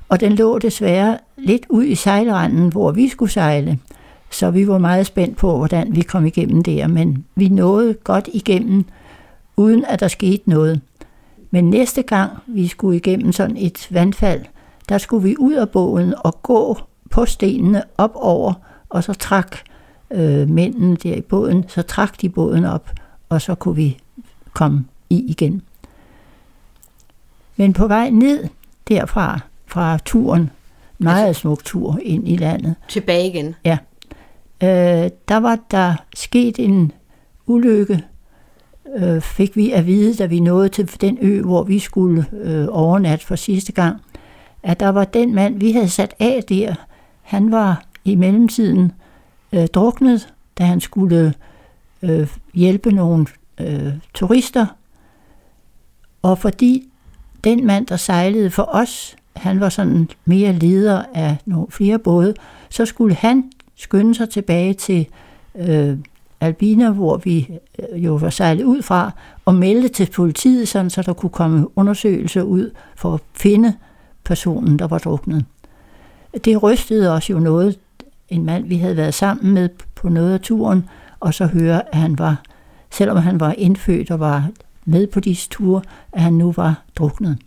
[0.10, 3.80] og den lå desværre lidt ud i sejlranden, hvor vi skulle sejle.
[4.34, 8.30] Så vi var meget spændt på, hvordan vi kom igennem der, men vi nåede godt
[8.34, 8.86] igennem,
[9.58, 10.82] uden at der skete noget.
[11.52, 14.42] Men næste gang vi skulle igennem sådan et vandfald,
[14.90, 16.78] der skulle vi ud af båden og gå
[17.10, 18.54] på stenene op over,
[18.90, 19.58] og så trak
[20.12, 22.92] øh, mændene der i båden, så trak de båden op,
[23.30, 23.98] og så kunne vi
[24.54, 25.62] komme i igen.
[27.58, 28.48] Men på vej ned
[28.88, 30.50] derfra, fra turen,
[30.98, 32.76] meget altså, smuk tur ind i landet.
[32.88, 33.56] Tilbage igen?
[33.66, 33.78] Ja.
[34.64, 36.92] Øh, der var der sket en
[37.46, 38.04] ulykke,
[38.96, 42.68] øh, fik vi at vide, da vi nåede til den ø, hvor vi skulle øh,
[42.70, 44.02] overnatte for sidste gang,
[44.64, 46.76] at der var den mand, vi havde sat af der,
[47.22, 48.92] han var i mellemtiden
[49.54, 51.34] øh, druknet, da han skulle
[52.02, 53.26] øh, hjælpe nogle
[53.60, 54.66] øh, turister.
[56.22, 56.90] Og fordi
[57.44, 62.34] den mand, der sejlede for os, han var sådan mere leder af nogle flere både,
[62.70, 63.52] så skulle han
[63.84, 65.08] skynde sig tilbage til
[65.56, 65.98] øh,
[66.40, 69.12] Albina, hvor vi øh, jo var sejlet ud fra,
[69.46, 73.74] og meldte til politiet, sådan, så der kunne komme undersøgelser ud for at finde
[74.24, 75.46] personen, der var druknet.
[76.46, 77.80] Det rystede os jo noget,
[78.30, 82.00] en mand, vi havde været sammen med på noget af turen, og så høre, at
[82.00, 82.42] han var,
[82.92, 84.50] selvom han var indfødt og var
[84.86, 87.38] med på disse ture, at han nu var druknet.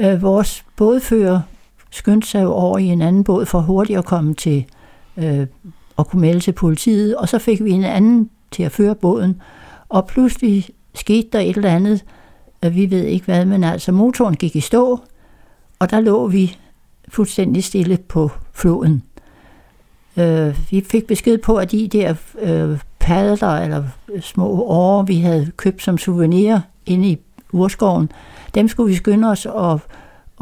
[0.00, 1.40] Øh, vores bådfører
[1.90, 4.64] skyndte sig jo over i en anden båd for hurtigt at komme til
[5.16, 5.46] øh,
[5.98, 9.42] at kunne melde til politiet, og så fik vi en anden til at føre båden,
[9.88, 12.04] og pludselig skete der et eller andet,
[12.62, 15.00] vi ved ikke hvad, men altså motoren gik i stå,
[15.78, 16.56] og der lå vi
[17.08, 19.02] fuldstændig stille på floden.
[20.16, 25.16] Øh, vi fik besked på, at de der øh, padler eller øh, små årer, vi
[25.16, 27.18] havde købt som souvenir inde i
[27.52, 28.12] urskoven,
[28.54, 29.80] dem skulle vi skynde os at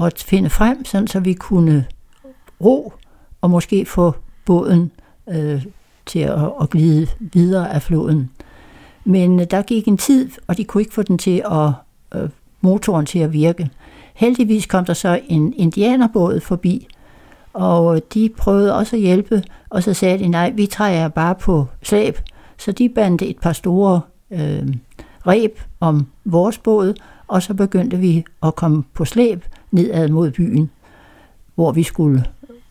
[0.03, 1.87] at finde frem, sådan så vi kunne
[2.61, 2.93] ro
[3.41, 4.91] og måske få båden
[5.29, 5.65] øh,
[6.07, 8.31] til at, at glide videre af floden.
[9.05, 11.71] Men øh, der gik en tid, og de kunne ikke få den til at
[12.15, 12.29] øh,
[12.61, 13.71] motoren til at virke.
[14.15, 16.89] Heldigvis kom der så en indianerbåd forbi,
[17.53, 21.35] og øh, de prøvede også at hjælpe, og så sagde de, nej, vi træder bare
[21.35, 22.19] på slæb.
[22.59, 24.69] Så de bandte et par store øh,
[25.27, 26.95] reb om vores båd,
[27.29, 30.71] og så begyndte vi at komme på slæb nedad mod byen,
[31.55, 32.25] hvor vi skulle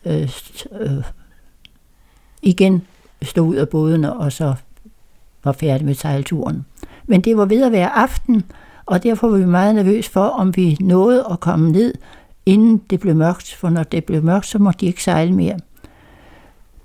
[0.04, 0.30] øh,
[0.80, 1.04] øh,
[2.42, 2.82] igen
[3.22, 4.54] stå ud af båden og så
[5.44, 6.64] var færdig med sejlturen.
[7.06, 8.42] Men det var ved at være aften,
[8.86, 11.94] og derfor var vi meget nervøs for, om vi nåede at komme ned,
[12.46, 15.58] inden det blev mørkt, for når det blev mørkt, så måtte de ikke sejle mere.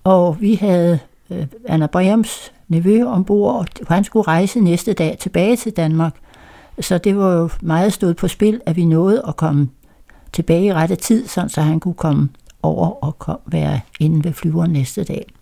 [0.03, 0.99] Og vi havde
[1.29, 6.15] øh, Anna Brems nevø ombord, og han skulle rejse næste dag tilbage til Danmark.
[6.79, 9.69] Så det var jo meget stået på spil, at vi nåede at komme
[10.33, 12.29] tilbage i rette tid, så han kunne komme
[12.63, 15.33] over og kom, være inde ved flyveren næste dag.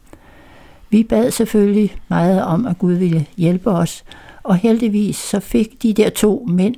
[0.89, 4.03] Vi bad selvfølgelig meget om, at Gud ville hjælpe os,
[4.43, 6.75] og heldigvis så fik de der to mænd,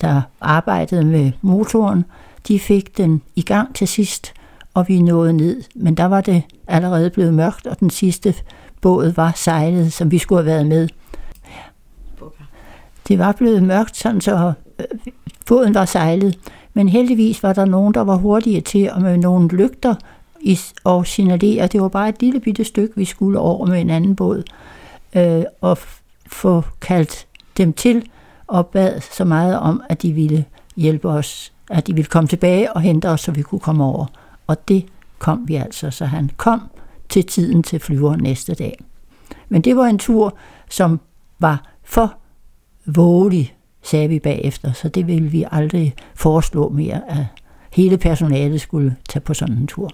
[0.00, 2.04] der arbejdede med motoren,
[2.48, 4.32] de fik den i gang til sidst,
[4.74, 5.62] og vi nåede ned.
[5.74, 8.34] Men der var det allerede blevet mørkt, og den sidste
[8.80, 10.88] båd var sejlet, som vi skulle have været med.
[13.08, 14.84] Det var blevet mørkt, sådan så øh,
[15.46, 16.38] båden var sejlet.
[16.78, 19.94] Men heldigvis var der nogen, der var hurtige til at med nogle lygter
[20.84, 21.66] og signalere.
[21.66, 24.42] Det var bare et lille bitte stykke, vi skulle over med en anden båd.
[25.16, 25.78] Øh, og
[26.26, 28.10] få kaldt dem til
[28.46, 30.44] og bad så meget om, at de ville
[30.76, 34.06] hjælpe os, at de ville komme tilbage og hente os, så vi kunne komme over.
[34.46, 34.86] Og det
[35.18, 36.60] kom vi altså, så han kom
[37.08, 38.84] til tiden til flyver næste dag.
[39.48, 40.34] Men det var en tur,
[40.70, 41.00] som
[41.38, 42.14] var for
[42.86, 47.24] vågelig, sagde vi bagefter, så det ville vi aldrig foreslå mere, at
[47.72, 49.90] hele personalet skulle tage på sådan en tur.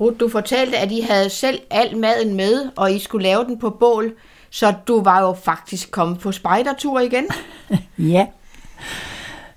[0.00, 3.58] Ruth, du fortalte, at I havde selv al maden med, og I skulle lave den
[3.58, 4.12] på bål,
[4.50, 7.24] så du var jo faktisk kommet på spejdertur igen.
[8.14, 8.26] ja,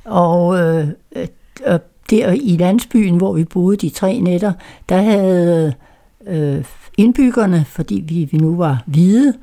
[0.06, 1.28] og øh, øh,
[2.10, 4.54] der i landsbyen, hvor vi boede de tre nætter,
[4.90, 5.74] der havde
[6.28, 6.66] øh,
[6.98, 9.34] indbyggerne, fordi vi, vi nu var hvide,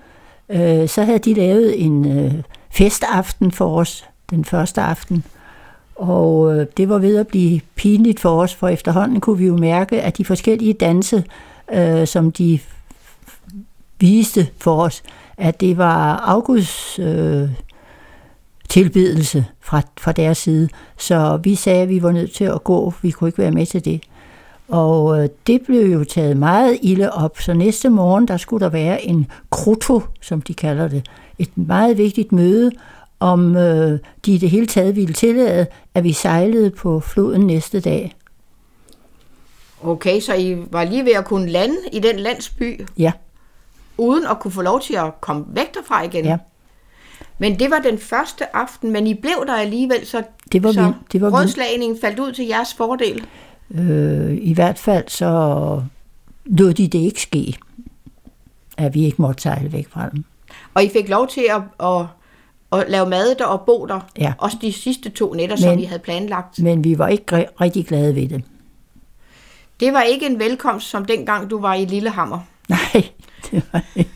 [0.49, 2.35] øh, så havde de lavet en øh,
[2.71, 5.25] festaften for os den første aften.
[5.97, 9.57] Og øh, det var ved at blive pinligt for os, for efterhånden kunne vi jo
[9.57, 11.25] mærke, at de forskellige danse,
[11.73, 12.59] øh, som de
[14.01, 15.03] viste for os,
[15.37, 17.49] at det var Augusts øh,
[18.69, 20.69] tilbedelse fra, fra deres side.
[20.99, 22.95] Så vi sagde, at vi var nødt til at gå.
[23.03, 24.01] Vi kunne ikke være med til det.
[24.69, 28.71] Og øh, det blev jo taget meget ilde op, så næste morgen, der skulle der
[28.71, 31.07] være en kroto, som de kalder det.
[31.39, 32.71] Et meget vigtigt møde,
[33.21, 37.81] om øh, de i det hele taget ville tillade, at vi sejlede på floden næste
[37.81, 38.17] dag.
[39.83, 42.87] Okay, så I var lige ved at kunne lande i den landsby?
[42.99, 43.13] Ja.
[43.99, 46.25] Uden at kunne få lov til at komme væk derfra igen?
[46.25, 46.39] Ja.
[47.39, 50.23] Men det var den første aften, men I blev der alligevel, så,
[50.53, 53.27] det var så vi, det var rådslagningen faldt ud til jeres fordel?
[53.71, 55.83] Øh, I hvert fald så
[56.45, 57.59] lod de det ikke ske,
[58.77, 60.25] at vi ikke måtte sejle væk fra dem.
[60.79, 62.07] Og I fik lov til at, at
[62.71, 64.01] og lave mad der og bo der.
[64.19, 64.33] Ja.
[64.39, 66.59] Også de sidste to nætter, men, som vi havde planlagt.
[66.59, 68.45] Men vi var ikke rigtig glade ved det.
[69.81, 72.41] Det var ikke en velkomst, som dengang du var i Lillehammer.
[72.69, 72.79] Nej,
[73.51, 74.11] det var ikke.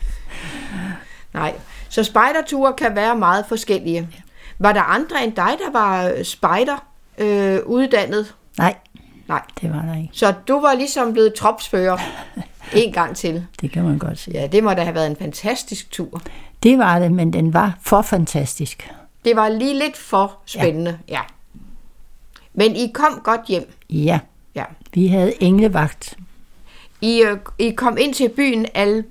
[1.33, 1.53] Nej,
[1.89, 4.09] så spejderture kan være meget forskellige.
[4.11, 4.21] Ja.
[4.59, 6.85] Var der andre end dig, der var spejder
[7.17, 8.35] øh, uddannet?
[8.57, 8.75] Nej,
[9.27, 10.09] Nej, det var der ikke.
[10.13, 11.97] Så du var ligesom blevet tropsfører
[12.85, 13.45] en gang til.
[13.61, 14.39] Det kan man godt sige.
[14.39, 16.21] Ja, det må da have været en fantastisk tur.
[16.63, 18.91] Det var det, men den var for fantastisk.
[19.25, 21.13] Det var lige lidt for spændende, ja.
[21.13, 21.21] ja.
[22.53, 23.71] Men I kom godt hjem.
[23.89, 24.19] Ja.
[24.55, 24.63] ja.
[24.93, 26.17] Vi havde englevagt.
[27.01, 29.03] I, øh, I kom ind til byen Al,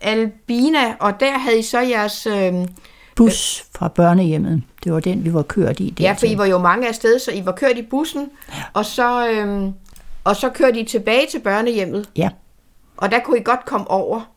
[0.00, 2.26] Albina, og der havde I så jeres...
[2.26, 2.54] Øh,
[3.16, 4.62] Bus fra børnehjemmet.
[4.84, 5.94] Det var den, vi var kørt i.
[6.00, 6.38] ja, for I dertil.
[6.38, 8.28] var jo mange af sted, så I var kørt i bussen,
[8.72, 9.68] og så, øh,
[10.24, 12.28] og så kørte I tilbage til børnehjemmet, Ja,
[13.00, 14.30] og der kunne I godt komme over.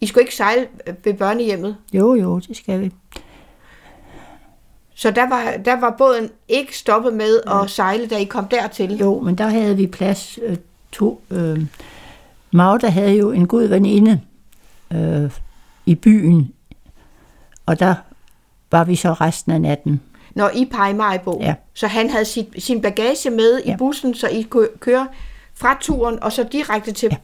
[0.00, 0.68] I skulle ikke sejle
[1.04, 1.76] ved børnehjemmet.
[1.92, 2.92] jo jo, det skal vi.
[4.94, 8.98] Så der var, der var båden ikke stoppet med at sejle, da I kom dertil.
[8.98, 10.56] Jo, men der havde vi plads øh,
[10.92, 11.22] to.
[11.30, 11.66] Øh,
[12.52, 14.20] Magda havde jo en god veninde
[14.92, 15.30] øh,
[15.86, 16.52] i byen,
[17.66, 17.94] og der
[18.70, 20.00] var vi så resten af natten.
[20.34, 21.38] Når I på Majbo.
[21.40, 21.54] Ja.
[21.74, 23.76] Så han havde sit, sin bagage med i Ja.
[23.76, 25.08] bussen, så I kunne køre
[25.60, 27.16] fra turen og så direkte til Ja.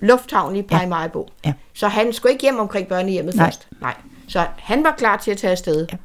[0.00, 0.78] lufthavnen i Ja.
[0.78, 1.28] Paimaribo.
[1.44, 1.52] Ja.
[1.74, 3.46] Så han skulle ikke hjem omkring børnehjemmet Nej.
[3.46, 3.68] først.
[3.80, 3.94] Nej.
[4.28, 5.86] Så han var klar til at tage afsted.
[5.92, 5.96] Ja.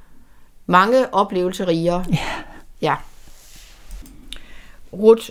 [0.66, 2.06] Mange oplevelser rigere.
[2.10, 2.18] Ja.
[2.82, 2.96] ja.
[4.94, 5.30] Ruth,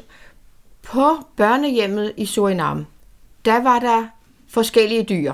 [0.82, 2.86] på børnehjemmet i Suriname,
[3.44, 4.06] der var der
[4.48, 5.32] forskellige dyr.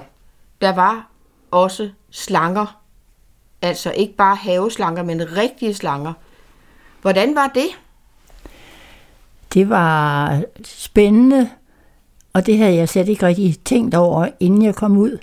[0.60, 1.06] Der var
[1.50, 2.80] også slanger.
[3.62, 6.12] Altså ikke bare haveslanger, men rigtige slanger.
[7.02, 7.66] Hvordan var det?
[9.56, 11.48] Det var spændende,
[12.32, 15.18] og det havde jeg slet ikke rigtig tænkt over, inden jeg kom ud.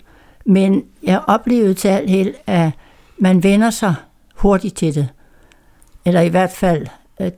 [0.46, 2.72] Men jeg oplevede til alt held, at
[3.18, 3.96] man vender sig
[4.36, 5.08] hurtigt til det.
[6.06, 6.88] Eller i hvert fald,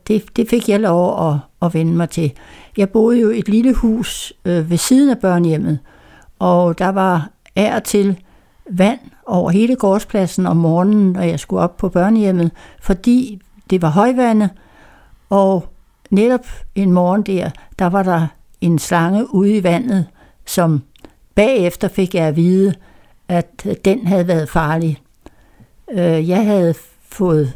[0.07, 2.31] det, det fik jeg lov at, at vende mig til.
[2.77, 5.79] Jeg boede jo i et lille hus øh, ved siden af børnehjemmet,
[6.39, 8.19] og der var af og til
[8.69, 13.89] vand over hele gårdspladsen om morgenen, når jeg skulle op på børnehjemmet, fordi det var
[13.89, 14.49] højvande,
[15.29, 15.67] og
[16.15, 16.45] netop
[16.75, 17.49] en morgen der,
[17.79, 18.27] der var der
[18.61, 20.05] en slange ude i vandet,
[20.45, 20.81] som
[21.35, 22.73] bagefter fik jeg at vide,
[23.27, 25.01] at øh, den havde været farlig.
[25.91, 26.73] Øh, Jeg havde
[27.09, 27.53] fået,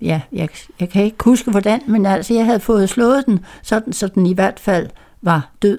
[0.00, 0.48] ja, jeg,
[0.80, 4.26] jeg kan ikke huske hvordan, men altså jeg havde fået slået den, sådan, så den
[4.26, 4.88] i hvert fald
[5.22, 5.78] var død,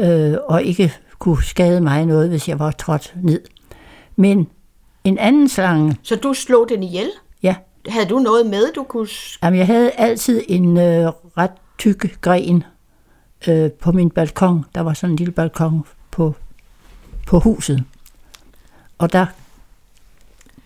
[0.00, 3.40] øh, og ikke kunne skade mig noget, hvis jeg var trådt ned.
[4.16, 4.48] Men
[5.04, 7.10] en anden slange, Så du slog den ihjel?
[7.90, 9.08] Havde du noget med, du kunne...
[9.42, 12.64] Jamen, jeg havde altid en øh, ret tyk gren
[13.48, 14.64] øh, på min balkon.
[14.74, 16.34] Der var sådan en lille balkon på,
[17.26, 17.84] på huset.
[18.98, 19.26] Og der,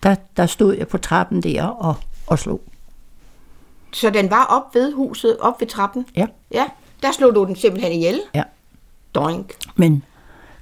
[0.03, 1.95] der, der stod jeg på trappen der og,
[2.27, 2.61] og slog.
[3.93, 6.05] Så den var op ved huset, op ved trappen?
[6.15, 6.27] Ja.
[6.51, 6.65] Ja,
[7.01, 8.21] der slog du den simpelthen ihjel?
[8.33, 8.43] Ja.
[9.15, 9.53] Doink.
[9.75, 10.03] Men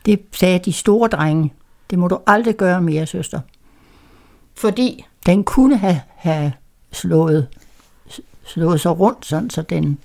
[0.05, 1.53] det sagde de store drenge,
[1.89, 3.39] det må du aldrig gøre mere, søster.
[4.55, 6.53] Fordi, Den kunne have, have
[6.91, 7.47] slået,
[8.45, 9.97] slået sig rundt, sådan, så den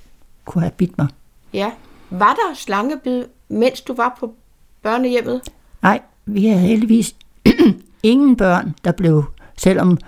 [0.44, 1.06] kunne have bidt mig.
[1.52, 1.70] ja,
[2.10, 4.34] var der slangebid, mens du var på
[4.82, 5.40] børnehjemmet?
[5.82, 7.14] Nej, vi havde heldigvis
[8.02, 9.24] ingen børn, der blev,
[9.56, 9.98] selvom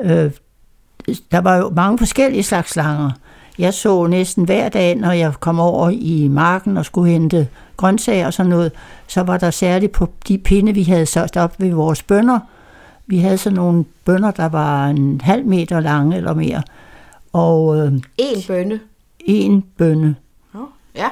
[0.00, 0.30] øh,
[1.30, 3.10] der var jo mange forskellige slags slanger.
[3.58, 8.26] Jeg så næsten hver dag, når jeg kom over i marken og skulle hente grøntsager
[8.26, 8.72] og sådan noget,
[9.06, 12.38] så var der særligt på de pinde, vi havde sat op ved vores bønder.
[13.10, 16.62] Vi havde sådan nogle bønder, der var en halv meter lange eller mere,
[17.32, 18.80] og øh, En bønne.
[19.20, 20.16] en bønne,
[20.94, 21.08] Ja,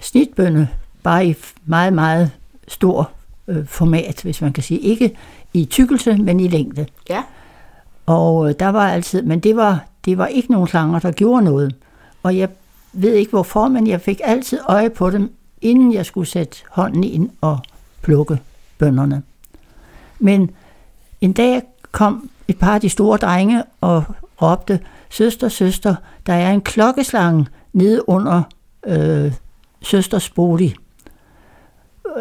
[0.00, 0.68] snitbønne,
[1.02, 1.34] bare i
[1.64, 2.30] meget, meget
[2.68, 3.10] stor
[3.48, 4.80] øh, format, hvis man kan sige.
[4.80, 5.16] Ikke
[5.54, 6.86] i tykkelse, men i længde.
[7.10, 7.22] ja.
[8.06, 11.44] Og øh, der var altid, men det var, det var ikke nogen slanger, der gjorde
[11.44, 11.74] noget.
[12.22, 12.48] Og jeg
[12.92, 17.04] ved ikke hvorfor, men jeg fik altid øje på dem, inden jeg skulle sætte hånden
[17.04, 17.58] ind og
[18.02, 18.38] plukke
[18.78, 19.22] bønderne.
[20.18, 20.50] Men
[21.20, 21.62] en dag
[21.92, 24.04] kom et par af de store drenge og
[24.42, 25.94] råbte, søster, søster,
[26.26, 28.42] der er en klokkeslange nede under
[28.86, 29.32] øh,
[29.82, 30.74] søsters bolig.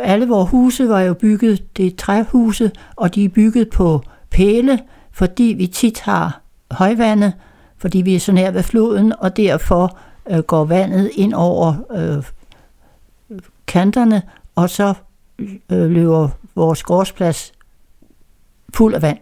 [0.02, 4.80] Alle vores huse var jo bygget, det er træhuse, og de er bygget på pæle,
[5.12, 6.42] fordi vi tit har
[6.72, 7.34] højvande,
[7.78, 9.98] fordi vi er så nær ved floden, og derfor
[10.30, 12.24] øh, går vandet ind over øh,
[13.68, 14.22] kanterne,
[14.56, 14.94] og så
[15.40, 17.54] øh, løber vores gårdsplads
[18.74, 19.18] fuld af vand.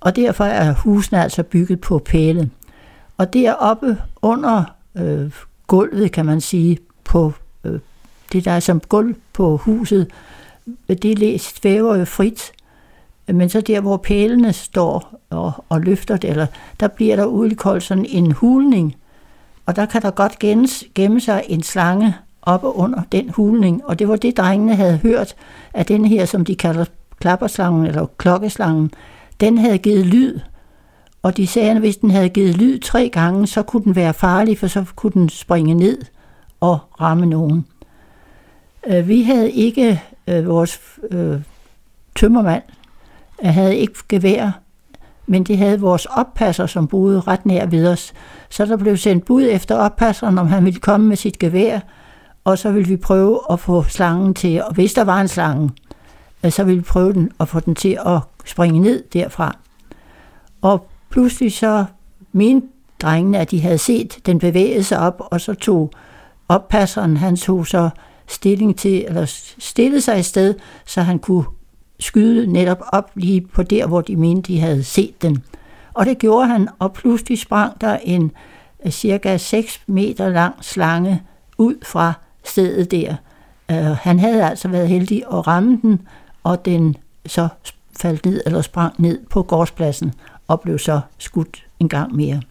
[0.00, 2.50] Og derfor er husene altså bygget på pæle.
[3.16, 4.64] Og deroppe under
[4.96, 5.30] øh,
[5.66, 7.32] gulvet, kan man sige, på
[7.64, 7.80] øh,
[8.32, 10.10] det der er som gulv på huset,
[10.88, 12.52] det svæver jo frit.
[13.28, 16.46] Men så der, hvor pælene står og, og løfter det, eller,
[16.80, 18.96] der bliver der udkoldt sådan en hulning,
[19.66, 23.98] og der kan der godt gemmes, gemme sig en slange oppe under den hulning, og
[23.98, 25.34] det var det, drengene havde hørt,
[25.72, 26.84] at den her, som de kalder
[27.20, 28.90] klapperslangen eller klokkeslangen,
[29.40, 30.38] den havde givet lyd,
[31.22, 34.14] og de sagde, at hvis den havde givet lyd tre gange, så kunne den være
[34.14, 35.98] farlig, for så kunne den springe ned
[36.60, 37.66] og ramme nogen.
[38.86, 41.40] Øh, vi havde ikke øh, vores øh,
[42.16, 42.62] tømmermand,
[43.44, 44.60] øh, havde ikke gevær,
[45.26, 48.12] men det havde vores oppasser, som boede ret nær ved os.
[48.50, 51.80] Så der blev sendt bud efter oppasseren, om han ville komme med sit gevær,
[52.44, 55.70] og så ville vi prøve at få slangen til, og hvis der var en slange,
[56.48, 59.56] så ville prøve den at få den til at springe ned derfra.
[60.62, 61.84] Og pludselig så
[62.32, 62.66] mente
[63.02, 65.90] drengene, at de havde set den bevæge sig op, og så tog
[66.48, 67.90] oppasseren, han tog så
[68.26, 69.24] stilling til, eller
[69.58, 70.54] stillede sig i sted,
[70.86, 71.44] så han kunne
[72.00, 75.44] skyde netop op lige på der, hvor de mente, de havde set den.
[75.94, 78.32] Og det gjorde han, og pludselig sprang der en
[78.84, 81.22] øh, cirka 6 meter lang slange
[81.58, 82.12] ud fra
[82.44, 83.16] stedet der.
[83.72, 86.00] Uh, han havde altså været heldig at ramme den,
[86.46, 87.48] og den så
[88.00, 90.14] faldt ned eller sprang ned på gårdspladsen
[90.48, 92.42] og blev så skudt en gang mere.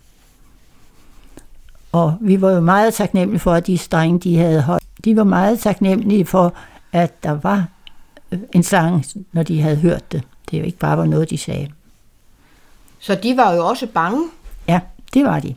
[1.91, 4.83] Og vi var jo meget taknemmelige for, at de strenge, de havde holdt.
[5.05, 6.53] De var meget taknemmelige for,
[6.91, 7.67] at der var
[8.31, 10.23] øh, en sang, når de havde hørt det.
[10.51, 11.71] Det jo ikke bare var noget, de sagde.
[12.99, 14.29] Så de var jo også bange.
[14.67, 14.79] Ja,
[15.13, 15.55] det var de.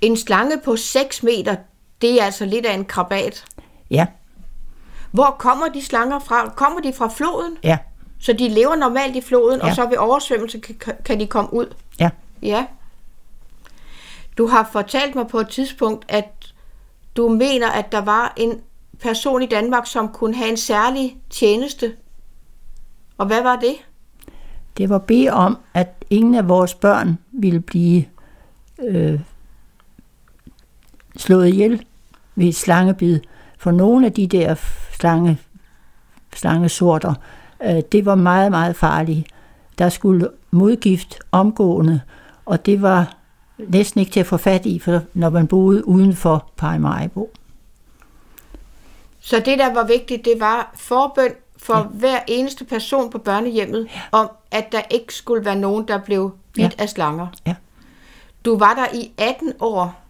[0.00, 1.56] En slange på 6 meter,
[2.00, 3.44] det er altså lidt af en krabat.
[3.90, 4.06] Ja,
[5.12, 6.48] Hvor kommer de slanger fra?
[6.48, 7.56] Kommer de fra floden?
[7.62, 7.78] ja,
[8.18, 9.68] Så de lever normalt i floden, ja.
[9.68, 11.66] Og så ved oversvømmelse kan, kan de komme ud?
[12.00, 12.10] ja.
[12.42, 12.66] Ja.
[14.38, 16.52] Du har fortalt mig på et tidspunkt, at
[17.16, 18.60] du mener, at der var en
[19.00, 21.92] person i Danmark, som kunne have en særlig tjeneste.
[23.18, 23.74] Og hvad var det?
[24.76, 28.04] Det var bede om, at ingen af vores børn ville blive
[28.82, 29.20] øh,
[31.16, 31.84] slået ihjel
[32.34, 33.20] ved et slangebid.
[33.62, 34.54] For nogle af de der
[34.92, 35.38] slange,
[36.34, 37.14] slangesorter,
[37.64, 39.28] øh, det var meget, meget farligt.
[39.78, 42.00] Der skulle modgift omgående,
[42.46, 43.16] og det var
[43.58, 47.30] næsten ikke til at få fat i, for når man boede uden for Parimaribo.
[49.20, 51.82] Så det, der var vigtigt, det var forbøn for ja.
[51.82, 54.00] hver eneste person på børnehjemmet, ja.
[54.12, 56.74] om at der ikke skulle være nogen, der blev bidt.
[56.78, 56.82] Ja.
[56.82, 57.26] af slanger.
[57.46, 57.54] Ja.
[58.44, 60.02] Du var der i 18 år,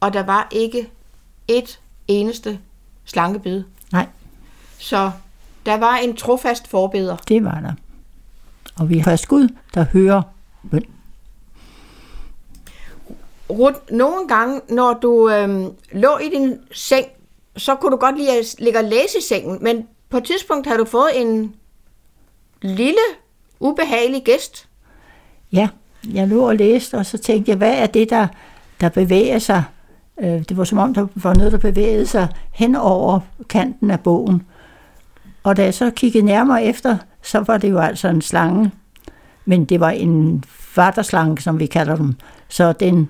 [0.00, 0.90] og der var ikke
[1.48, 2.58] et eneste
[3.08, 3.62] slangebid.
[3.92, 4.06] Nej,
[4.78, 5.10] Så
[5.66, 7.16] der var en trofast forbeder.
[7.16, 7.72] det var der.
[8.78, 10.22] Og vi har Gud, der hører
[10.70, 10.84] bøn.
[13.90, 17.06] Nogle gange, når du øhm, lå i din seng,
[17.56, 20.66] så kunne du godt lide at ligge og læse i sengen, men på et tidspunkt
[20.66, 21.54] har du fået en
[22.62, 22.98] lille,
[23.60, 24.68] ubehagelig gæst.
[25.52, 25.68] Ja,
[26.12, 28.26] jeg lå og læste, og så tænkte jeg, hvad er det, der,
[28.80, 29.64] der bevæger sig?
[30.20, 34.00] Øh, det var som om, der var noget, der bevægede sig hen over kanten af
[34.00, 34.42] bogen.
[35.42, 38.70] Og da jeg så kiggede nærmere efter, så var det jo altså en slange.
[39.44, 40.44] Men det var en
[40.76, 42.14] vatterslange, som vi kalder dem.
[42.48, 43.08] Så den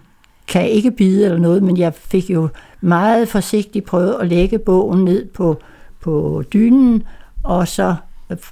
[0.48, 2.48] kan ikke bide eller noget, men jeg fik jo
[2.80, 5.56] meget forsigtigt prøvet at lægge bogen ned på,
[6.00, 7.02] på dynen,
[7.42, 7.94] og så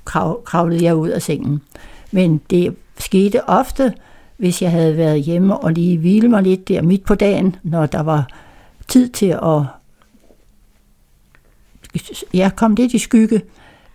[0.05, 1.63] krav, kravlede jeg ud af sengen.
[2.13, 3.93] Men det skete ofte,
[4.37, 7.87] hvis jeg havde været hjemme og lige hvile mig lidt der midt på dagen, når
[7.87, 8.29] der var
[8.89, 9.63] tid til at
[12.35, 13.43] jeg kom lidt i skygge,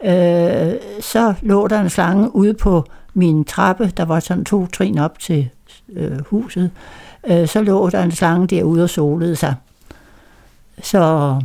[0.03, 4.97] øh, så lå der en slange ude på min trappe, der var sådan to trin
[4.97, 5.49] op til
[5.89, 6.71] øh, huset,
[7.27, 9.55] øh, så lå der en slange derude og solede sig.
[10.83, 11.35] Så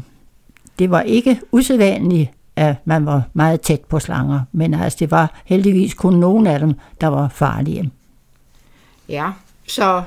[0.78, 5.40] det var ikke usædvanligt, at man var meget tæt på slanger, men altså det var
[5.44, 7.90] heldigvis kun nogle af dem, der var farlige.
[9.08, 9.30] Ja,
[9.68, 10.02] så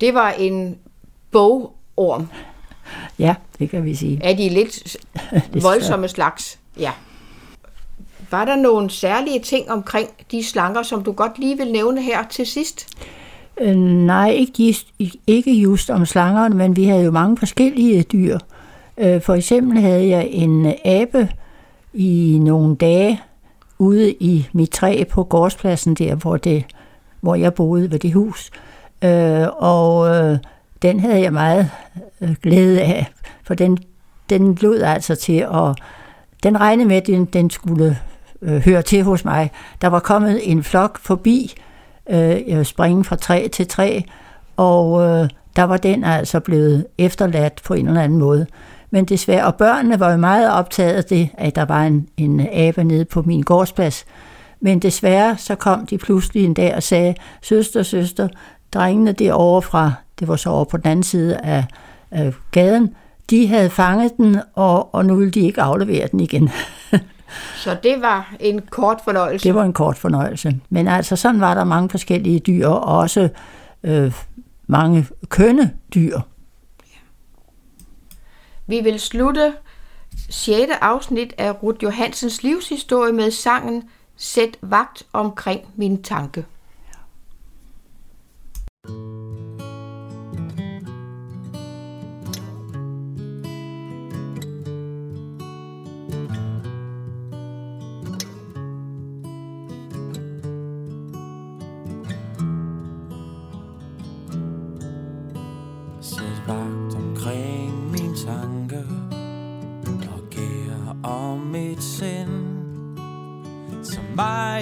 [0.00, 0.76] det var en
[1.30, 2.28] bogorm
[3.18, 4.20] Ja, det kan vi sige.
[4.24, 4.96] af de lidt
[5.62, 6.58] voldsomme slags.
[6.78, 6.90] Ja.
[8.30, 12.24] Var der nogle særlige ting omkring de slanger, som du godt lige vil nævne her
[12.30, 12.86] til sidst?
[13.60, 14.86] Øh, nej, ikke, just,
[15.26, 18.38] ikke just om slangerne, men vi havde jo mange forskellige dyr.
[18.98, 21.28] Øh, for eksempel havde jeg en abe
[21.94, 23.20] i nogle dage
[23.78, 26.64] ude i mit træ på gårdspladsen der, hvor, det,
[27.20, 28.50] hvor jeg boede ved det hus.
[29.04, 30.38] Øh, og øh,
[30.82, 31.70] den havde jeg meget
[32.20, 33.06] øh, glæde af,
[33.44, 33.78] for den,
[34.30, 35.78] den lød altså til at...
[36.42, 37.98] Den regnede med, at den, den skulle
[38.42, 39.50] øh, høre til hos mig.
[39.82, 41.54] Der var kommet en flok forbi,
[42.10, 44.00] øh, jeg springe fra træ til træ,
[44.56, 48.46] og øh, der var den altså blevet efterladt på en eller anden måde.
[48.90, 52.48] Men desværre, og børnene var jo meget optaget af det, at der var en, en
[52.52, 54.04] abe nede på min gårdsplads.
[54.60, 58.28] Men desværre, så kom de pludselig en dag og sagde, søster, søster,
[58.72, 61.64] drengene derovre fra, det var så over på den anden side af,
[62.10, 62.94] af gaden,
[63.30, 66.50] de havde fanget den, og, og nu ville de ikke aflevere den igen.
[67.56, 69.48] Så det var en kort fornøjelse.
[69.48, 70.60] Det var en kort fornøjelse.
[70.70, 73.28] Men altså, sådan var der mange forskellige dyr, og også
[73.82, 74.14] øh,
[74.66, 76.20] mange kønne dyr.
[78.66, 79.52] Vi vil slutte
[80.30, 80.72] 6.
[80.80, 83.82] afsnit af Ruth Johansens livshistorie med sangen
[84.16, 86.44] Sæt vagt omkring min tanke.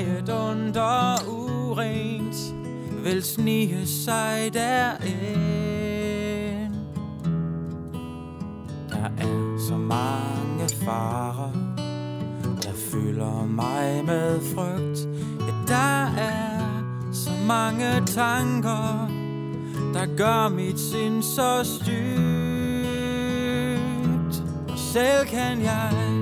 [0.06, 2.36] Lejet under urent
[3.04, 5.14] vil snige sig derind.
[8.90, 11.52] Der er så mange farer,
[12.62, 15.08] der fylder mig med frygt.
[15.40, 19.10] Ja, der er så mange tanker,
[19.94, 21.96] der gør mit sind så styrt
[24.68, 26.15] Og selv kan jeg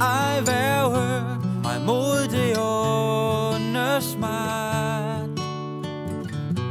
[0.00, 5.28] ej værve mig mod det onde smart.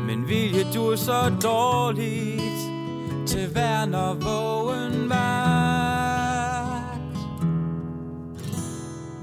[0.07, 2.61] Men vilje du er så dårligt
[3.27, 5.83] til hver når vågen vagt.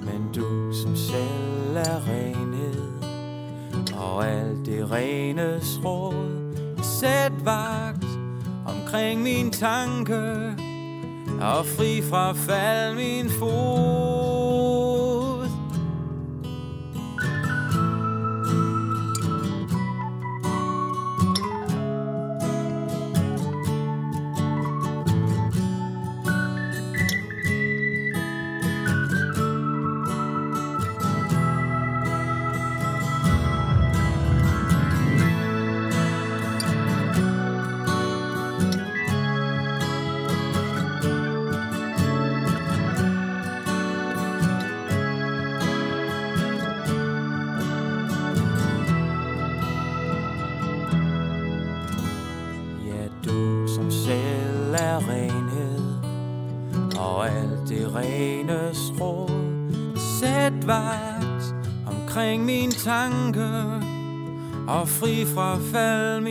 [0.03, 2.91] Men du som selv er renhed
[3.97, 8.07] og alt det renes råd, sæt vagt
[8.67, 10.50] omkring min tanke
[11.41, 14.10] og fri fra fald min fod.
[65.01, 66.30] Fri fra fald.